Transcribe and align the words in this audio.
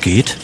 Geht? 0.00 0.36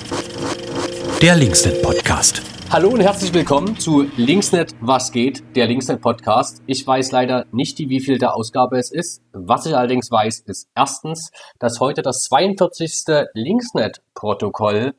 Der 1.20 1.36
Linksnet 1.36 1.82
Podcast. 1.82 2.42
Hallo 2.70 2.90
und 2.90 3.00
herzlich 3.00 3.32
willkommen 3.32 3.78
zu 3.78 4.02
Linksnet 4.16 4.74
Was 4.80 5.12
geht, 5.12 5.42
der 5.56 5.66
Linksnet 5.66 6.00
Podcast. 6.00 6.62
Ich 6.66 6.86
weiß 6.86 7.12
leider 7.12 7.46
nicht, 7.52 7.78
wie 7.78 8.00
viel 8.00 8.18
der 8.18 8.34
Ausgabe 8.34 8.78
es 8.78 8.90
ist. 8.90 9.22
Was 9.32 9.66
ich 9.66 9.76
allerdings 9.76 10.10
weiß, 10.10 10.40
ist 10.40 10.68
erstens, 10.74 11.30
dass 11.58 11.80
heute 11.80 12.02
das 12.02 12.24
42. 12.24 13.04
Linksnet 13.34 14.02
Protokoll 14.14 14.94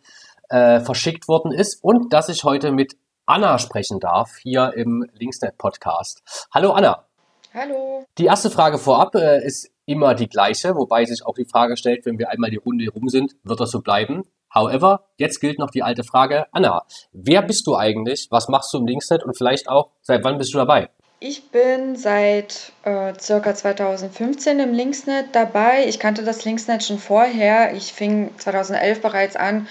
äh, 0.50 0.80
verschickt 0.80 1.28
worden 1.28 1.52
ist 1.52 1.84
und 1.84 2.14
dass 2.14 2.30
ich 2.30 2.44
heute 2.44 2.72
mit 2.72 2.96
Anna 3.26 3.60
sprechen 3.60 4.00
darf 4.00 4.38
hier 4.38 4.74
im 4.76 5.06
Linksnet 5.14 5.58
Podcast. 5.58 6.48
Hallo 6.54 6.72
Anna. 6.72 7.06
Hallo. 7.54 8.06
Die 8.18 8.26
erste 8.26 8.50
Frage 8.50 8.78
vorab 8.78 9.16
äh, 9.16 9.46
ist 9.46 9.70
immer 9.86 10.16
die 10.16 10.28
gleiche, 10.28 10.76
wobei 10.76 11.06
sich 11.06 11.26
auch 11.26 11.36
die 11.36 11.46
Frage 11.46 11.78
stellt, 11.78 12.06
wenn 12.06 12.18
wir 12.18 12.30
einmal 12.30 12.50
die 12.50 12.58
Runde 12.58 12.90
rum 12.90 13.10
sind, 13.10 13.36
wird 13.44 13.60
das 13.60 13.72
so 13.72 13.82
bleiben? 13.82 14.24
However, 14.54 15.06
jetzt 15.18 15.40
gilt 15.40 15.58
noch 15.58 15.72
die 15.72 15.84
alte 15.84 16.04
Frage, 16.04 16.46
Anna, 16.52 16.84
wer 17.12 17.42
bist 17.42 17.66
du 17.66 17.76
eigentlich? 17.76 18.28
Was 18.30 18.48
machst 18.50 18.74
du 18.74 18.78
im 18.78 18.86
Linksnet 18.86 19.24
und 19.24 19.36
vielleicht 19.36 19.68
auch, 19.68 19.90
seit 20.02 20.24
wann 20.24 20.38
bist 20.38 20.54
du 20.54 20.60
dabei? 20.60 20.90
Ich 21.20 21.50
bin 21.52 21.96
seit 21.96 22.74
äh, 22.84 23.14
circa 23.18 23.56
2015 23.56 24.60
im 24.60 24.74
Linksnet 24.74 25.28
dabei. 25.32 25.86
Ich 25.88 25.98
kannte 25.98 26.24
das 26.24 26.44
Linksnet 26.44 26.84
schon 26.84 27.00
vorher. 27.00 27.74
Ich 27.74 27.94
fing 27.94 28.30
2011 28.38 29.02
bereits 29.02 29.36
an, 29.38 29.68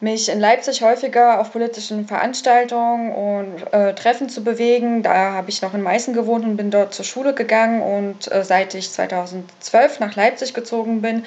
mich 0.00 0.28
in 0.28 0.38
Leipzig 0.38 0.82
häufiger 0.82 1.40
auf 1.40 1.52
politischen 1.52 2.06
Veranstaltungen 2.06 3.12
und 3.12 3.72
äh, 3.72 3.94
Treffen 3.94 4.28
zu 4.28 4.44
bewegen. 4.44 5.02
Da 5.02 5.32
habe 5.32 5.48
ich 5.48 5.62
noch 5.62 5.74
in 5.74 5.80
Meißen 5.80 6.12
gewohnt 6.12 6.44
und 6.44 6.56
bin 6.56 6.70
dort 6.70 6.92
zur 6.92 7.04
Schule 7.04 7.34
gegangen. 7.34 7.80
Und 7.80 8.30
äh, 8.30 8.44
seit 8.44 8.74
ich 8.74 8.90
2012 8.90 9.98
nach 9.98 10.14
Leipzig 10.14 10.52
gezogen 10.52 11.00
bin, 11.00 11.24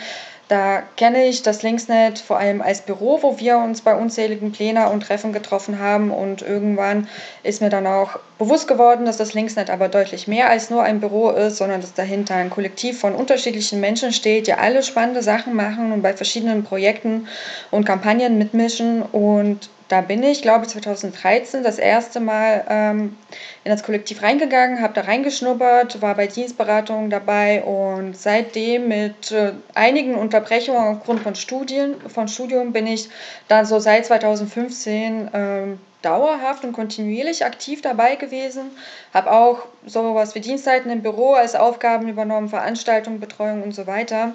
da 0.48 0.84
kenne 0.96 1.26
ich 1.26 1.42
das 1.42 1.64
Linksnet 1.64 2.20
vor 2.20 2.38
allem 2.38 2.62
als 2.62 2.82
Büro, 2.82 3.20
wo 3.24 3.40
wir 3.40 3.58
uns 3.58 3.82
bei 3.82 3.96
unzähligen 3.96 4.52
Plänen 4.52 4.88
und 4.88 5.02
Treffen 5.02 5.34
getroffen 5.34 5.80
haben. 5.80 6.12
Und 6.12 6.44
irgendwann 6.44 7.08
ist 7.42 7.62
mir 7.62 7.70
dann 7.70 7.88
auch 7.88 8.20
bewusst 8.38 8.68
geworden, 8.68 9.06
dass 9.06 9.18
das 9.18 9.34
Linksnet 9.34 9.72
aber 9.72 9.90
deutlich 9.90 10.28
mehr 10.28 10.50
als 10.50 10.70
nur 10.70 10.84
ein 10.84 11.00
Büro 11.00 11.32
ist, 11.32 11.58
sondern 11.58 11.82
dass 11.82 11.94
dahinter 11.94 12.36
ein 12.36 12.52
Kollektiv 12.52 13.00
von 13.00 13.16
unterschiedlichen 13.16 13.80
Menschen 13.80 14.14
steht, 14.14 14.46
die 14.46 14.54
alle 14.54 14.84
spannende 14.84 15.24
Sachen 15.24 15.56
machen 15.56 15.92
und 15.92 16.04
bei 16.04 16.14
verschiedenen 16.14 16.64
Projekten 16.64 17.28
und 17.72 17.86
Kampagnen 17.86 18.38
mitmischen. 18.38 19.02
Und 19.02 19.70
da 19.88 20.02
bin 20.02 20.23
ich, 20.23 20.41
glaube 20.41 20.66
ich, 20.66 20.72
2013 20.72 21.64
das 21.64 21.78
erste 21.78 22.19
Mal 22.19 22.66
ähm, 22.69 23.17
in 23.64 23.72
das 23.72 23.83
Kollektiv 23.83 24.23
reingegangen, 24.23 24.81
habe 24.81 24.94
da 24.94 25.02
reingeschnuppert, 25.02 26.02
war 26.02 26.16
bei 26.16 26.28
Dienstberatungen 26.28 27.09
dabei 27.09 27.64
und 27.64 28.17
seitdem 28.17 28.88
mit 28.88 29.31
äh, 29.31 29.53
einigen 29.75 30.16
Unterbrechungen 30.16 30.81
aufgrund 30.81 31.22
von 31.22 31.36
Studien, 31.36 31.95
von 32.09 32.28
Studium 32.28 32.73
bin 32.73 32.88
ich 32.88 33.09
dann 33.47 33.66
so 33.66 33.80
seit 33.80 34.06
2015 34.08 35.30
ähm, 35.33 35.80
dauerhaft 36.02 36.63
und 36.63 36.73
kontinuierlich 36.73 37.45
aktiv 37.45 37.81
dabei 37.81 38.16
gewesen, 38.16 38.72
habe 39.13 39.31
auch 39.31 39.66
sowas 39.86 40.36
wie 40.36 40.39
Dienstzeiten 40.39 40.91
im 40.91 41.02
Büro 41.02 41.33
als 41.33 41.56
Aufgaben 41.56 42.08
übernommen, 42.08 42.50
Veranstaltungen, 42.50 43.19
Betreuung 43.19 43.63
und 43.63 43.73
so 43.73 43.88
weiter. 43.88 44.33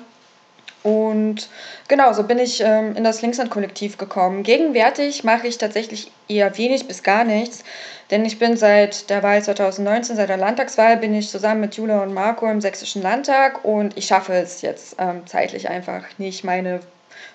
Und 0.83 1.49
genau, 1.89 2.13
so 2.15 2.23
bin 2.23 2.39
ich 2.39 2.63
ähm, 2.65 2.97
in 2.97 3.05
das 3.05 3.21
Linksland-Kollektiv 3.21 3.99
gekommen. 3.99 4.43
Gegenwärtig 4.43 5.25
mache 5.25 5.47
ich 5.47 5.59
tatsächlich 5.59 6.11
eher 6.27 6.57
wenig 6.57 6.89
bis 6.89 7.03
gar 7.03 7.25
nichts, 7.25 7.65
denn 8.11 8.25
ich 8.25 8.39
bin 8.39 8.57
seit 8.57 9.11
der 9.11 9.23
Wahl 9.23 9.43
2019, 9.43 10.17
seit 10.17 10.31
der 10.31 10.39
Landtagswahl, 10.39 10.97
bin 10.97 11.15
ich 11.15 11.29
zusammen 11.29 11.61
mit 11.61 11.75
Jule 11.75 12.01
und 12.01 12.15
Marco 12.15 12.51
im 12.51 12.63
Sächsischen 12.63 13.03
Landtag 13.03 13.65
und 13.65 13.97
ich 13.99 14.07
schaffe 14.07 14.33
es 14.33 14.63
jetzt 14.63 14.97
ähm, 14.99 15.27
zeitlich 15.27 15.69
einfach 15.69 16.05
nicht, 16.17 16.45
meine 16.45 16.81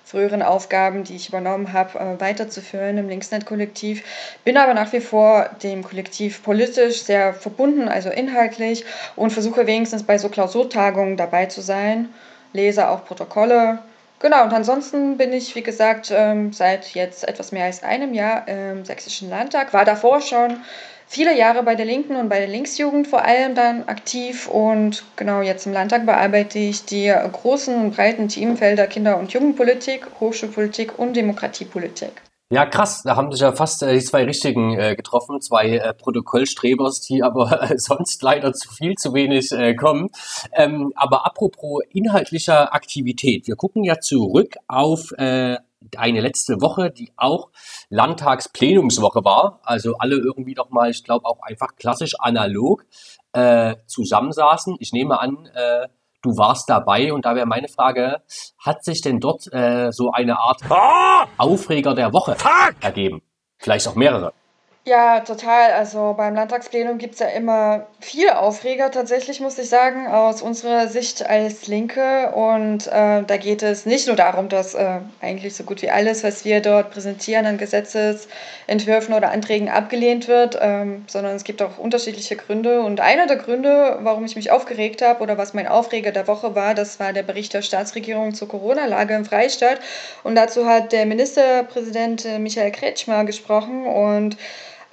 früheren 0.03 0.41
Aufgaben, 0.41 1.03
die 1.03 1.15
ich 1.15 1.29
übernommen 1.29 1.71
habe, 1.71 1.99
äh, 1.99 2.19
weiterzuführen 2.19 2.97
im 2.97 3.09
Linksnet-Kollektiv. 3.09 4.03
Bin 4.43 4.57
aber 4.57 4.73
nach 4.73 4.91
wie 4.91 4.99
vor 4.99 5.49
dem 5.61 5.83
Kollektiv 5.83 6.43
politisch 6.43 7.03
sehr 7.03 7.33
verbunden, 7.33 7.87
also 7.87 8.09
inhaltlich 8.09 8.85
und 9.15 9.31
versuche 9.31 9.67
wenigstens 9.67 10.03
bei 10.03 10.17
so 10.17 10.29
Klausurtagungen 10.29 11.17
dabei 11.17 11.45
zu 11.45 11.61
sein 11.61 12.09
lese 12.55 12.89
auch 12.89 13.05
Protokolle. 13.05 13.79
Genau, 14.19 14.43
und 14.43 14.53
ansonsten 14.53 15.17
bin 15.17 15.33
ich, 15.33 15.55
wie 15.55 15.61
gesagt, 15.61 16.11
ähm, 16.11 16.53
seit 16.53 16.95
jetzt 16.95 17.27
etwas 17.27 17.51
mehr 17.51 17.65
als 17.65 17.83
einem 17.83 18.13
Jahr 18.13 18.47
im 18.47 18.85
Sächsischen 18.85 19.29
Landtag, 19.29 19.73
war 19.73 19.85
davor 19.85 20.21
schon 20.21 20.57
viele 21.05 21.37
Jahre 21.37 21.63
bei 21.63 21.75
der 21.75 21.85
Linken 21.85 22.15
und 22.15 22.29
bei 22.29 22.39
der 22.39 22.47
Linksjugend 22.47 23.07
vor 23.07 23.23
allem 23.23 23.55
dann 23.55 23.87
aktiv 23.87 24.47
und 24.47 25.03
genau 25.15 25.41
jetzt 25.41 25.67
im 25.67 25.73
Landtag 25.73 26.05
bearbeite 26.05 26.57
ich 26.57 26.85
die 26.85 27.13
großen 27.31 27.91
breiten 27.91 28.29
Themenfelder 28.29 28.87
Kinder- 28.87 29.19
und 29.19 29.31
Jugendpolitik, 29.33 30.07
Hochschulpolitik 30.19 30.97
und 30.97 31.13
Demokratiepolitik. 31.13 32.13
Ja, 32.51 32.67
krass, 32.67 33.01
da 33.01 33.15
haben 33.15 33.31
sich 33.31 33.41
ja 33.41 33.53
fast 33.53 33.81
äh, 33.81 33.93
die 33.93 34.03
zwei 34.03 34.23
Richtigen 34.23 34.77
äh, 34.77 34.95
getroffen, 34.95 35.41
zwei 35.41 35.77
äh, 35.77 35.93
Protokollstrebers, 35.95 37.01
die 37.01 37.23
aber 37.23 37.71
sonst 37.77 38.21
leider 38.21 38.53
zu 38.53 38.69
viel, 38.71 38.93
zu 38.95 39.15
wenig 39.15 39.51
äh, 39.51 39.73
kommen. 39.73 40.09
Ähm, 40.53 40.93
aber 40.95 41.25
apropos 41.25 41.81
inhaltlicher 41.89 42.73
Aktivität, 42.75 43.47
wir 43.47 43.55
gucken 43.55 43.83
ja 43.83 43.99
zurück 43.99 44.57
auf 44.67 45.11
äh, 45.17 45.57
eine 45.97 46.21
letzte 46.21 46.61
Woche, 46.61 46.91
die 46.91 47.11
auch 47.17 47.49
Landtagsplenumswoche 47.89 49.25
war. 49.25 49.59
Also 49.63 49.95
alle 49.97 50.15
irgendwie 50.17 50.53
doch 50.53 50.69
mal, 50.69 50.91
ich 50.91 51.03
glaube 51.03 51.25
auch 51.25 51.41
einfach 51.41 51.75
klassisch 51.77 52.13
analog 52.19 52.85
äh, 53.33 53.75
zusammensaßen. 53.87 54.75
Ich 54.79 54.93
nehme 54.93 55.19
an, 55.19 55.49
äh, 55.53 55.87
du 56.25 56.37
warst 56.37 56.69
dabei 56.69 57.13
und 57.13 57.25
da 57.25 57.35
wäre 57.35 57.45
meine 57.45 57.67
Frage, 57.67 58.21
hat 58.57 58.83
sich 58.83 59.01
denn 59.01 59.19
dort 59.19 59.51
äh, 59.53 59.91
so 59.91 60.11
eine 60.11 60.39
Art 60.39 60.61
ah! 60.69 61.27
Aufreger 61.37 61.93
der 61.93 62.11
Woche 62.13 62.35
Fuck! 62.35 62.75
ergeben? 62.81 63.21
Vielleicht 63.57 63.87
auch 63.87 63.95
mehrere. 63.95 64.33
Ja, 64.87 65.21
total. 65.21 65.71
Also 65.71 66.13
beim 66.15 66.35
Landtagsplenum 66.35 66.99
gibt 66.99 67.15
es 67.15 67.19
ja 67.19 67.29
immer 67.29 67.87
viel 67.99 68.29
Aufreger 68.29 68.91
tatsächlich, 68.91 69.39
muss 69.39 69.57
ich 69.57 69.67
sagen, 69.67 70.05
aus 70.05 70.43
unserer 70.43 70.87
Sicht 70.89 71.27
als 71.27 71.65
Linke. 71.65 72.31
Und 72.35 72.85
äh, 72.85 73.23
da 73.23 73.37
geht 73.37 73.63
es 73.63 73.87
nicht 73.87 74.05
nur 74.05 74.15
darum, 74.15 74.47
dass 74.47 74.75
äh, 74.75 74.99
eigentlich 75.21 75.55
so 75.55 75.63
gut 75.63 75.81
wie 75.81 75.89
alles, 75.89 76.23
was 76.23 76.45
wir 76.45 76.61
dort 76.61 76.91
präsentieren 76.91 77.47
an 77.47 77.57
Gesetzesentwürfen 77.57 79.15
oder 79.15 79.31
Anträgen 79.31 79.69
abgelehnt 79.69 80.27
wird, 80.27 80.59
ähm, 80.61 81.03
sondern 81.07 81.35
es 81.35 81.43
gibt 81.43 81.63
auch 81.63 81.79
unterschiedliche 81.79 82.35
Gründe. 82.35 82.81
Und 82.81 82.99
einer 82.99 83.25
der 83.25 83.37
Gründe, 83.37 83.97
warum 84.01 84.23
ich 84.25 84.35
mich 84.35 84.51
aufgeregt 84.51 85.01
habe 85.01 85.23
oder 85.23 85.35
was 85.35 85.55
mein 85.55 85.67
Aufreger 85.67 86.11
der 86.11 86.27
Woche 86.27 86.53
war, 86.53 86.75
das 86.75 86.99
war 86.99 87.11
der 87.11 87.23
Bericht 87.23 87.55
der 87.55 87.63
Staatsregierung 87.63 88.35
zur 88.35 88.49
Corona-Lage 88.49 89.15
im 89.15 89.25
Freistaat. 89.25 89.79
Und 90.23 90.35
dazu 90.35 90.67
hat 90.67 90.91
der 90.91 91.07
Ministerpräsident 91.07 92.23
äh, 92.25 92.37
Michael 92.37 92.71
Kretschmer 92.71 93.25
gesprochen 93.25 93.87
und 93.87 94.37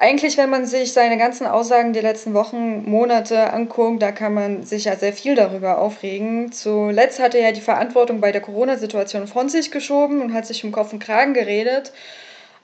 eigentlich, 0.03 0.37
wenn 0.37 0.51
man 0.51 0.67
sich 0.67 0.93
seine 0.93 1.17
ganzen 1.17 1.47
Aussagen 1.47 1.93
der 1.93 2.03
letzten 2.03 2.35
Wochen, 2.35 2.91
Monate 2.91 3.53
anguckt, 3.53 4.03
da 4.03 4.11
kann 4.11 4.35
man 4.35 4.65
sich 4.65 4.87
ja 4.87 4.97
sehr 4.97 5.13
viel 5.13 5.37
darüber 5.37 5.79
aufregen. 5.79 6.51
Zuletzt 6.51 7.21
hatte 7.21 7.39
er 7.39 7.53
die 7.53 7.61
Verantwortung 7.61 8.21
bei 8.21 8.33
der 8.33 8.41
Corona-Situation 8.41 9.29
von 9.29 9.49
sich 9.49 9.71
geschoben 9.71 10.21
und 10.21 10.35
hat 10.35 10.45
sich 10.45 10.65
um 10.65 10.73
Kopf 10.73 10.93
und 10.93 10.99
Kragen 10.99 11.35
geredet, 11.35 11.93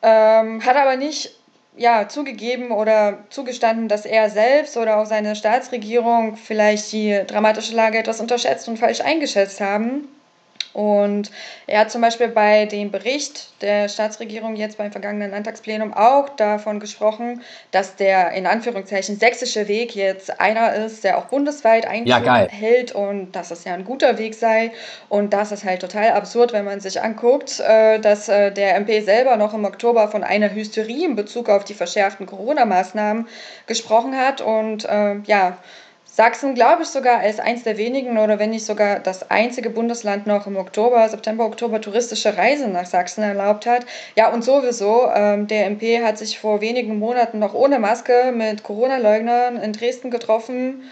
ähm, 0.03 0.67
hat 0.67 0.77
aber 0.77 0.97
nicht 0.97 1.39
ja, 1.77 2.09
zugegeben 2.09 2.73
oder 2.73 3.19
zugestanden, 3.31 3.87
dass 3.87 4.05
er 4.05 4.31
selbst 4.31 4.77
oder 4.77 4.97
auch 4.97 5.07
seine 5.07 5.37
Staatsregierung 5.37 6.37
vielleicht 6.37 6.91
die 6.91 7.21
dramatische 7.25 7.77
Lage 7.77 7.99
etwas 7.99 8.21
unterschätzt 8.21 8.67
und 8.67 8.81
falsch 8.81 9.01
eingeschätzt 9.01 9.61
haben. 9.61 10.09
Und 10.79 11.33
er 11.67 11.81
hat 11.81 11.91
zum 11.91 12.03
Beispiel 12.03 12.29
bei 12.29 12.67
dem 12.67 12.93
Bericht 12.93 13.49
der 13.63 13.89
Staatsregierung 13.89 14.55
jetzt 14.55 14.79
beim 14.79 14.93
vergangenen 14.93 15.31
Landtagsplenum 15.31 15.93
auch 15.93 16.29
davon 16.29 16.79
gesprochen, 16.79 17.43
dass 17.73 17.97
der 17.97 18.31
in 18.33 18.47
Anführungszeichen 18.47 19.19
sächsische 19.19 19.67
Weg 19.67 19.97
jetzt 19.97 20.41
einer 20.41 20.75
ist, 20.75 21.03
der 21.03 21.19
auch 21.19 21.25
bundesweit 21.27 21.87
Einzug 21.87 22.25
ja, 22.25 22.47
hält 22.49 22.93
und 22.93 23.33
dass 23.33 23.51
es 23.51 23.65
ja 23.65 23.75
ein 23.75 23.85
guter 23.85 24.19
Weg 24.19 24.35
sei. 24.35 24.71
Und 25.09 25.33
das 25.33 25.51
ist 25.51 25.65
halt 25.65 25.81
total 25.81 26.11
absurd, 26.11 26.53
wenn 26.53 26.65
man 26.65 26.81
sich 26.81 27.03
anguckt, 27.03 27.61
äh, 27.61 27.99
dass 27.99 28.29
äh, 28.29 28.53
der 28.53 28.77
MP 28.77 29.01
selber 29.01 29.37
noch 29.37 29.55
im 29.55 29.65
Oktober 29.65 30.09
von 30.09 30.23
einer 30.23 30.55
Hysterie 30.55 31.07
in 31.07 31.17
Bezug 31.17 31.49
auf 31.49 31.65
die 31.65 31.75
verschärften 31.75 32.27
Corona-Maßnahmen 32.27 33.27
gesprochen 33.67 34.17
hat. 34.17 34.41
Und 34.41 34.85
äh, 34.85 35.17
ja, 35.25 35.59
Sachsen, 36.19 36.57
glaube 36.57 36.83
ich, 36.83 36.89
sogar 36.89 37.21
als 37.21 37.39
eins 37.39 37.63
der 37.63 37.79
wenigen 37.79 38.19
oder 38.19 38.41
wenn 38.41 38.51
nicht 38.51 38.67
sogar 38.67 38.99
das 38.99 39.31
einzige 39.31 39.71
Bundesland 39.71 40.27
noch 40.27 40.49
im 40.49 40.57
Oktober, 40.57 41.09
September, 41.09 41.45
Oktober 41.45 41.81
touristische 41.81 42.37
Reisen 42.37 42.73
nach 42.73 42.87
Sachsen 42.87 43.23
erlaubt 43.23 43.67
hat. 43.67 43.87
Ja, 44.17 44.33
und 44.33 44.43
sowieso, 44.43 45.09
ähm, 45.15 45.47
der 45.47 45.67
MP 45.67 46.03
hat 46.03 46.19
sich 46.19 46.41
vor 46.41 46.61
wenigen 46.61 46.99
Monaten 46.99 47.39
noch 47.39 47.55
ohne 47.55 47.79
Maske 47.79 48.33
mit 48.35 48.65
Corona-Leugnern 48.65 49.59
in 49.59 49.73
Dresden 49.73 50.11
getroffen 50.11 50.91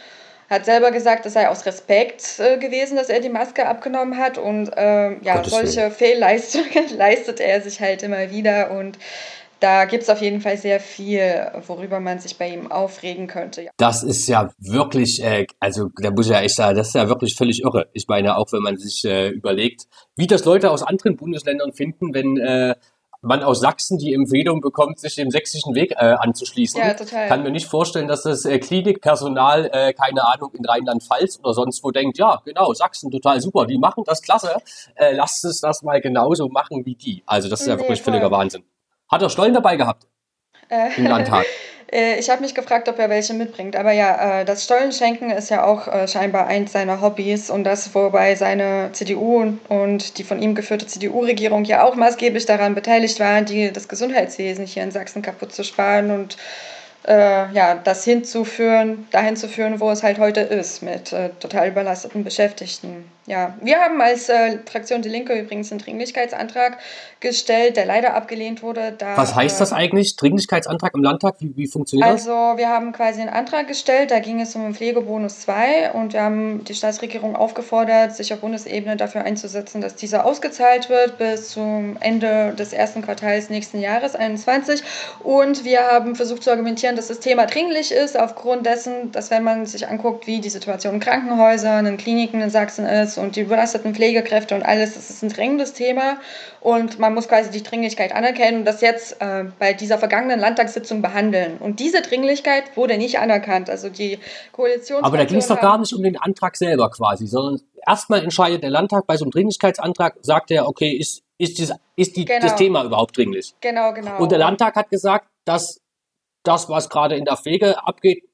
hat 0.48 0.64
selber 0.64 0.92
gesagt, 0.92 1.26
es 1.26 1.32
sei 1.32 1.48
aus 1.48 1.66
Respekt 1.66 2.38
äh, 2.38 2.56
gewesen, 2.58 2.94
dass 2.94 3.08
er 3.08 3.18
die 3.18 3.28
Maske 3.28 3.66
abgenommen 3.66 4.16
hat 4.16 4.38
und 4.38 4.68
äh, 4.76 5.14
ja, 5.22 5.38
Gottes 5.38 5.50
solche 5.50 5.90
Fehlleistungen 5.90 6.96
leistet 6.96 7.40
er 7.40 7.60
sich 7.62 7.80
halt 7.80 8.04
immer 8.04 8.30
wieder 8.30 8.70
und 8.70 8.96
da 9.60 9.84
gibt 9.86 10.02
es 10.02 10.10
auf 10.10 10.20
jeden 10.20 10.40
Fall 10.40 10.56
sehr 10.56 10.80
viel, 10.80 11.50
worüber 11.66 12.00
man 12.00 12.18
sich 12.18 12.36
bei 12.36 12.48
ihm 12.50 12.70
aufregen 12.70 13.26
könnte. 13.26 13.68
Das 13.76 14.02
ist 14.02 14.28
ja 14.28 14.50
wirklich, 14.58 15.22
äh, 15.22 15.46
also 15.60 15.88
da 16.00 16.10
muss 16.10 16.26
ich 16.26 16.32
ja 16.32 16.40
echt 16.40 16.56
sagen, 16.56 16.76
das 16.76 16.88
ist 16.88 16.94
ja 16.94 17.08
wirklich 17.08 17.36
völlig 17.36 17.62
irre. 17.62 17.88
Ich 17.92 18.06
meine, 18.08 18.36
auch 18.36 18.52
wenn 18.52 18.62
man 18.62 18.76
sich 18.76 19.04
äh, 19.04 19.28
überlegt, 19.28 19.86
wie 20.16 20.26
das 20.26 20.44
Leute 20.44 20.70
aus 20.70 20.82
anderen 20.82 21.16
Bundesländern 21.16 21.72
finden, 21.72 22.12
wenn 22.12 22.36
äh, 22.36 22.74
man 23.22 23.42
aus 23.42 23.60
Sachsen 23.60 23.98
die 23.98 24.12
Empfehlung 24.12 24.60
bekommt, 24.60 25.00
sich 25.00 25.16
dem 25.16 25.30
sächsischen 25.30 25.74
Weg 25.74 25.92
äh, 25.92 26.14
anzuschließen. 26.18 26.78
Ja, 26.78 26.94
total. 26.94 27.26
Kann 27.28 27.42
mir 27.42 27.50
nicht 27.50 27.66
vorstellen, 27.66 28.08
dass 28.08 28.22
das 28.22 28.44
äh, 28.44 28.58
Klinikpersonal, 28.58 29.70
äh, 29.72 29.92
keine 29.94 30.24
Ahnung, 30.26 30.50
in 30.52 30.64
Rheinland-Pfalz 30.64 31.40
oder 31.42 31.54
sonst 31.54 31.82
wo 31.82 31.90
denkt, 31.90 32.18
ja, 32.18 32.40
genau, 32.44 32.72
Sachsen, 32.74 33.10
total 33.10 33.40
super, 33.40 33.66
die 33.66 33.78
machen 33.78 34.04
das 34.06 34.22
klasse, 34.22 34.54
lasst 35.12 35.44
es 35.44 35.60
das 35.60 35.82
mal 35.82 36.00
genauso 36.00 36.48
machen 36.48 36.84
wie 36.84 36.94
die. 36.94 37.22
Also 37.26 37.48
das 37.48 37.62
ist 37.62 37.66
ja 37.66 37.78
wirklich 37.78 38.02
völliger 38.02 38.30
Wahnsinn. 38.30 38.62
Hat 39.08 39.22
er 39.22 39.30
Stollen 39.30 39.54
dabei 39.54 39.76
gehabt? 39.76 40.06
Äh, 40.68 40.94
Im 40.96 41.06
Landtag. 41.06 41.46
Äh, 41.92 42.18
ich 42.18 42.30
habe 42.30 42.42
mich 42.42 42.54
gefragt, 42.54 42.88
ob 42.88 42.98
er 42.98 43.10
welche 43.10 43.34
mitbringt. 43.34 43.76
Aber 43.76 43.92
ja, 43.92 44.40
äh, 44.40 44.44
das 44.44 44.64
Stollenschenken 44.64 45.30
ist 45.30 45.50
ja 45.50 45.64
auch 45.64 45.86
äh, 45.86 46.08
scheinbar 46.08 46.46
eins 46.46 46.72
seiner 46.72 47.00
Hobbys. 47.00 47.50
Und 47.50 47.64
das, 47.64 47.94
wobei 47.94 48.34
seine 48.34 48.90
CDU 48.92 49.58
und 49.68 50.18
die 50.18 50.24
von 50.24 50.42
ihm 50.42 50.54
geführte 50.54 50.86
CDU-Regierung 50.86 51.64
ja 51.64 51.84
auch 51.84 51.94
maßgeblich 51.94 52.46
daran 52.46 52.74
beteiligt 52.74 53.20
waren, 53.20 53.44
die, 53.44 53.72
das 53.72 53.88
Gesundheitswesen 53.88 54.66
hier 54.66 54.82
in 54.82 54.90
Sachsen 54.90 55.22
kaputt 55.22 55.52
zu 55.52 55.62
sparen 55.62 56.10
und 56.10 56.36
äh, 57.06 57.52
ja, 57.52 57.76
das 57.76 58.04
hinzuführen, 58.04 59.06
dahin 59.10 59.36
zu 59.36 59.48
führen, 59.48 59.80
wo 59.80 59.90
es 59.90 60.02
halt 60.02 60.18
heute 60.18 60.40
ist, 60.40 60.82
mit 60.82 61.12
äh, 61.12 61.30
total 61.40 61.68
überlasteten 61.68 62.24
Beschäftigten. 62.24 63.04
Ja, 63.26 63.56
wir 63.60 63.78
haben 63.78 64.00
als 64.00 64.28
äh, 64.28 64.58
Fraktion 64.70 65.02
Die 65.02 65.08
Linke 65.08 65.36
übrigens 65.36 65.72
einen 65.72 65.80
Dringlichkeitsantrag 65.80 66.78
gestellt, 67.18 67.76
der 67.76 67.84
leider 67.84 68.14
abgelehnt 68.14 68.62
wurde. 68.62 68.94
Da, 68.96 69.16
Was 69.16 69.34
heißt 69.34 69.60
das 69.60 69.72
eigentlich, 69.72 70.14
Dringlichkeitsantrag 70.14 70.94
im 70.94 71.02
Landtag? 71.02 71.34
Wie, 71.40 71.56
wie 71.56 71.66
funktioniert 71.66 72.08
also, 72.08 72.30
das? 72.30 72.36
Also 72.36 72.58
wir 72.58 72.68
haben 72.68 72.92
quasi 72.92 73.20
einen 73.20 73.30
Antrag 73.30 73.66
gestellt, 73.66 74.12
da 74.12 74.20
ging 74.20 74.40
es 74.40 74.54
um 74.54 74.62
den 74.62 74.74
Pflegebonus 74.74 75.40
2 75.40 75.92
und 75.92 76.12
wir 76.12 76.22
haben 76.22 76.62
die 76.64 76.74
Staatsregierung 76.74 77.34
aufgefordert, 77.34 78.14
sich 78.14 78.32
auf 78.32 78.40
Bundesebene 78.40 78.96
dafür 78.96 79.22
einzusetzen, 79.22 79.80
dass 79.80 79.96
dieser 79.96 80.24
ausgezahlt 80.24 80.88
wird 80.88 81.18
bis 81.18 81.50
zum 81.50 81.96
Ende 81.98 82.54
des 82.56 82.72
ersten 82.72 83.02
Quartals 83.02 83.50
nächsten 83.50 83.80
Jahres 83.80 84.12
2021. 84.12 84.82
Und 85.24 85.64
wir 85.64 85.80
haben 85.80 86.14
versucht 86.14 86.44
zu 86.44 86.50
argumentieren, 86.50 86.95
dass 86.96 87.08
das 87.08 87.20
Thema 87.20 87.46
dringlich 87.46 87.92
ist, 87.92 88.18
aufgrund 88.18 88.66
dessen, 88.66 89.12
dass 89.12 89.30
wenn 89.30 89.44
man 89.44 89.66
sich 89.66 89.86
anguckt, 89.88 90.26
wie 90.26 90.40
die 90.40 90.48
Situation 90.48 90.94
in 90.94 91.00
Krankenhäusern, 91.00 91.86
in 91.86 91.96
Kliniken 91.96 92.40
in 92.40 92.50
Sachsen 92.50 92.86
ist, 92.86 93.18
und 93.18 93.36
die 93.36 93.42
überlasteten 93.42 93.94
Pflegekräfte 93.94 94.54
und 94.54 94.62
alles, 94.62 94.94
das 94.94 95.10
ist 95.10 95.22
ein 95.22 95.28
dringendes 95.28 95.72
Thema 95.72 96.18
und 96.60 96.98
man 96.98 97.14
muss 97.14 97.28
quasi 97.28 97.50
die 97.50 97.62
Dringlichkeit 97.62 98.12
anerkennen 98.12 98.58
und 98.58 98.64
das 98.64 98.80
jetzt 98.80 99.20
äh, 99.20 99.44
bei 99.58 99.72
dieser 99.72 99.98
vergangenen 99.98 100.40
Landtagssitzung 100.40 101.00
behandeln. 101.00 101.58
Und 101.58 101.78
diese 101.78 102.02
Dringlichkeit 102.02 102.76
wurde 102.76 102.98
nicht 102.98 103.20
anerkannt. 103.20 103.70
Also 103.70 103.88
die 103.88 104.18
Koalition. 104.52 105.04
Aber 105.04 105.16
da 105.16 105.24
ging 105.24 105.38
es 105.38 105.46
doch 105.46 105.60
gar 105.60 105.78
nicht 105.78 105.92
um 105.94 106.02
den 106.02 106.16
Antrag 106.16 106.56
selber 106.56 106.90
quasi, 106.90 107.26
sondern 107.28 107.60
erstmal 107.86 108.22
entscheidet 108.22 108.62
der 108.62 108.70
Landtag 108.70 109.06
bei 109.06 109.16
so 109.16 109.24
einem 109.24 109.30
Dringlichkeitsantrag, 109.30 110.16
sagt 110.22 110.50
er, 110.50 110.68
okay, 110.68 110.90
ist, 110.90 111.22
ist, 111.38 111.60
das, 111.60 111.72
ist 111.94 112.16
die, 112.16 112.24
genau. 112.24 112.40
das 112.40 112.56
Thema 112.56 112.84
überhaupt 112.84 113.16
dringlich? 113.16 113.54
Genau, 113.60 113.92
genau. 113.92 114.18
Und 114.18 114.32
der 114.32 114.38
Landtag 114.38 114.74
hat 114.74 114.90
gesagt, 114.90 115.28
dass 115.44 115.80
das, 116.46 116.68
was 116.68 116.88
gerade 116.88 117.16
in 117.16 117.24
der 117.24 117.36
Pflege 117.36 117.84
abgeht, 117.86 118.24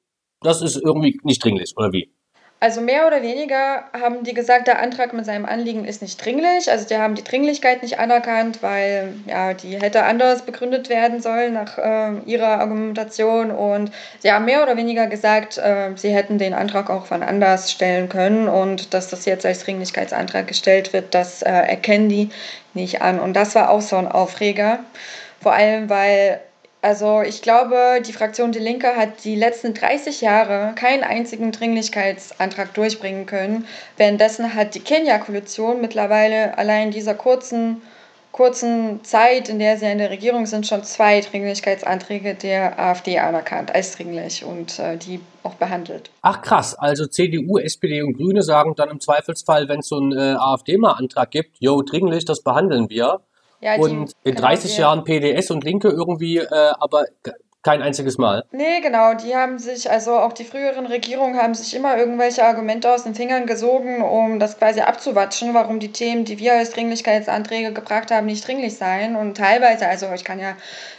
das 0.41 0.63
ist 0.63 0.77
irgendwie 0.77 1.21
nicht 1.23 1.45
dringlich, 1.45 1.75
oder 1.77 1.93
wie? 1.93 2.13
Also 2.63 2.81
mehr 2.81 3.09
oder 3.09 3.23
weniger 3.23 3.83
haben 3.93 4.23
die 4.23 4.35
gesagt, 4.35 4.69
der 4.69 4.81
Antrag 4.81 5.13
mit 5.15 5.27
seinem 5.27 5.47
Anliegen 5.47 5.85
ist 5.85 6.01
nicht 6.01 6.25
dringlich. 6.25 6.71
Also 6.71 6.87
die 6.87 6.97
haben 6.97 7.17
die 7.17 7.25
Dringlichkeit 7.25 7.83
nicht 7.83 7.99
anerkannt, 7.99 8.63
weil 8.63 9.15
ja, 9.27 9.53
die 9.53 9.81
hätte 9.81 10.05
anders 10.05 10.43
begründet 10.43 10.89
werden 10.89 11.21
sollen 11.21 11.55
nach 11.55 11.77
äh, 11.77 12.21
ihrer 12.25 12.61
Argumentation. 12.61 13.51
Und 13.51 13.91
sie 14.21 14.31
haben 14.31 14.45
mehr 14.45 14.63
oder 14.63 14.77
weniger 14.77 15.09
gesagt, 15.09 15.59
äh, 15.59 15.91
sie 15.97 16.11
hätten 16.15 16.39
den 16.39 16.55
Antrag 16.55 16.89
auch 16.89 17.07
von 17.07 17.25
anders 17.25 17.73
stellen 17.73 18.09
können. 18.09 18.47
Und 18.47 18.95
dass 18.95 19.09
das 19.09 19.25
jetzt 19.25 19.45
als 19.45 19.65
Dringlichkeitsantrag 19.65 20.47
gestellt 20.47 20.93
wird, 20.93 21.17
das 21.17 21.43
äh, 21.43 21.51
erkennen 21.51 22.09
die 22.09 22.31
nicht 22.75 23.03
an. 23.03 23.19
Und 23.19 23.35
das 23.35 23.57
war 23.57 23.71
auch 23.71 23.81
so 23.81 23.97
ein 23.97 24.07
Aufreger. 24.07 24.79
Vor 25.41 25.53
allem, 25.53 25.91
weil 25.91 26.41
also 26.83 27.23
ich 27.23 27.43
glaube, 27.43 28.03
die 28.05 28.13
Fraktion 28.13 28.51
Die 28.51 28.59
Linke 28.59 28.97
hat 28.97 29.25
die 29.25 29.37
letzten 29.37 29.73
30 29.73 30.21
Jahre 30.21 30.75
keinen 30.75 31.05
einzigen 31.05 31.53
Dringlichkeitsantrag 31.53 32.75
durchbringen 32.75 33.25
können. 33.25 33.67
Währenddessen 33.97 34.55
hat 34.55 34.75
die 34.75 34.81
Kenia-Koalition 34.81 35.81
mittlerweile 35.81 36.59
allein 36.59 36.91
dieser 36.91 37.15
kurzen, 37.15 37.83
kurzen 38.33 39.05
Zeit, 39.05 39.49
in 39.49 39.61
der 39.61 39.79
sie 39.79 39.87
in 39.87 39.99
der 39.99 40.11
Regierung 40.11 40.47
sind, 40.47 40.67
schon 40.67 40.83
zwei 40.83 41.21
Dringlichkeitsanträge 41.21 42.35
der 42.35 42.77
AfD 42.81 43.21
anerkannt 43.21 43.73
als 43.73 43.95
dringlich 43.95 44.45
und 44.45 44.81
äh, 44.81 44.97
die 44.97 45.21
auch 45.45 45.55
behandelt. 45.55 46.11
Ach 46.23 46.43
krass, 46.43 46.75
also 46.75 47.07
CDU, 47.07 47.59
SPD 47.59 48.03
und 48.03 48.17
Grüne 48.17 48.43
sagen 48.43 48.75
dann 48.75 48.91
im 48.91 48.99
Zweifelsfall, 48.99 49.69
wenn 49.69 49.81
es 49.81 49.87
so 49.87 49.99
einen 50.01 50.19
äh, 50.19 50.35
AfD-Mal-Antrag 50.37 51.31
gibt, 51.31 51.59
jo, 51.61 51.81
dringlich, 51.83 52.25
das 52.25 52.43
behandeln 52.43 52.91
wir. 52.91 53.21
Ja, 53.63 53.77
und 53.77 54.13
in 54.25 54.35
30 54.35 54.77
genau, 54.77 54.89
Jahren 54.89 55.05
PDS 55.05 55.53
und 55.53 55.63
Linke 55.63 55.89
irgendwie, 55.89 56.39
äh, 56.39 56.73
aber 56.81 57.07
kein 57.63 57.81
einziges 57.81 58.19
Mal. 58.19 58.45
Nee, 58.51 58.81
genau. 58.81 59.15
Die 59.15 59.37
haben 59.37 59.59
sich, 59.59 59.91
also 59.91 60.19
auch 60.19 60.33
die 60.33 60.45
früheren 60.45 60.87
Regierungen 60.87 61.41
haben 61.41 61.55
sich 61.55 61.75
immer 61.77 61.97
irgendwelche 61.97 62.45
Argumente 62.45 62.93
aus 62.93 63.05
den 63.05 63.15
Fingern 63.15 63.47
gesogen, 63.47 64.03
um 64.03 64.41
das 64.41 64.59
quasi 64.59 64.81
abzuwatschen, 64.81 65.55
warum 65.55 65.79
die 65.79 65.93
Themen, 65.93 66.25
die 66.25 66.39
wir 66.39 66.55
als 66.55 66.71
Dringlichkeitsanträge 66.71 67.73
gebracht 67.73 68.11
haben, 68.11 68.27
nicht 68.27 68.47
dringlich 68.47 68.77
seien. 68.77 69.15
Und 69.15 69.37
teilweise, 69.37 69.87
also 69.87 70.07
ich 70.13 70.25
kann 70.25 70.41
ja 70.41 70.57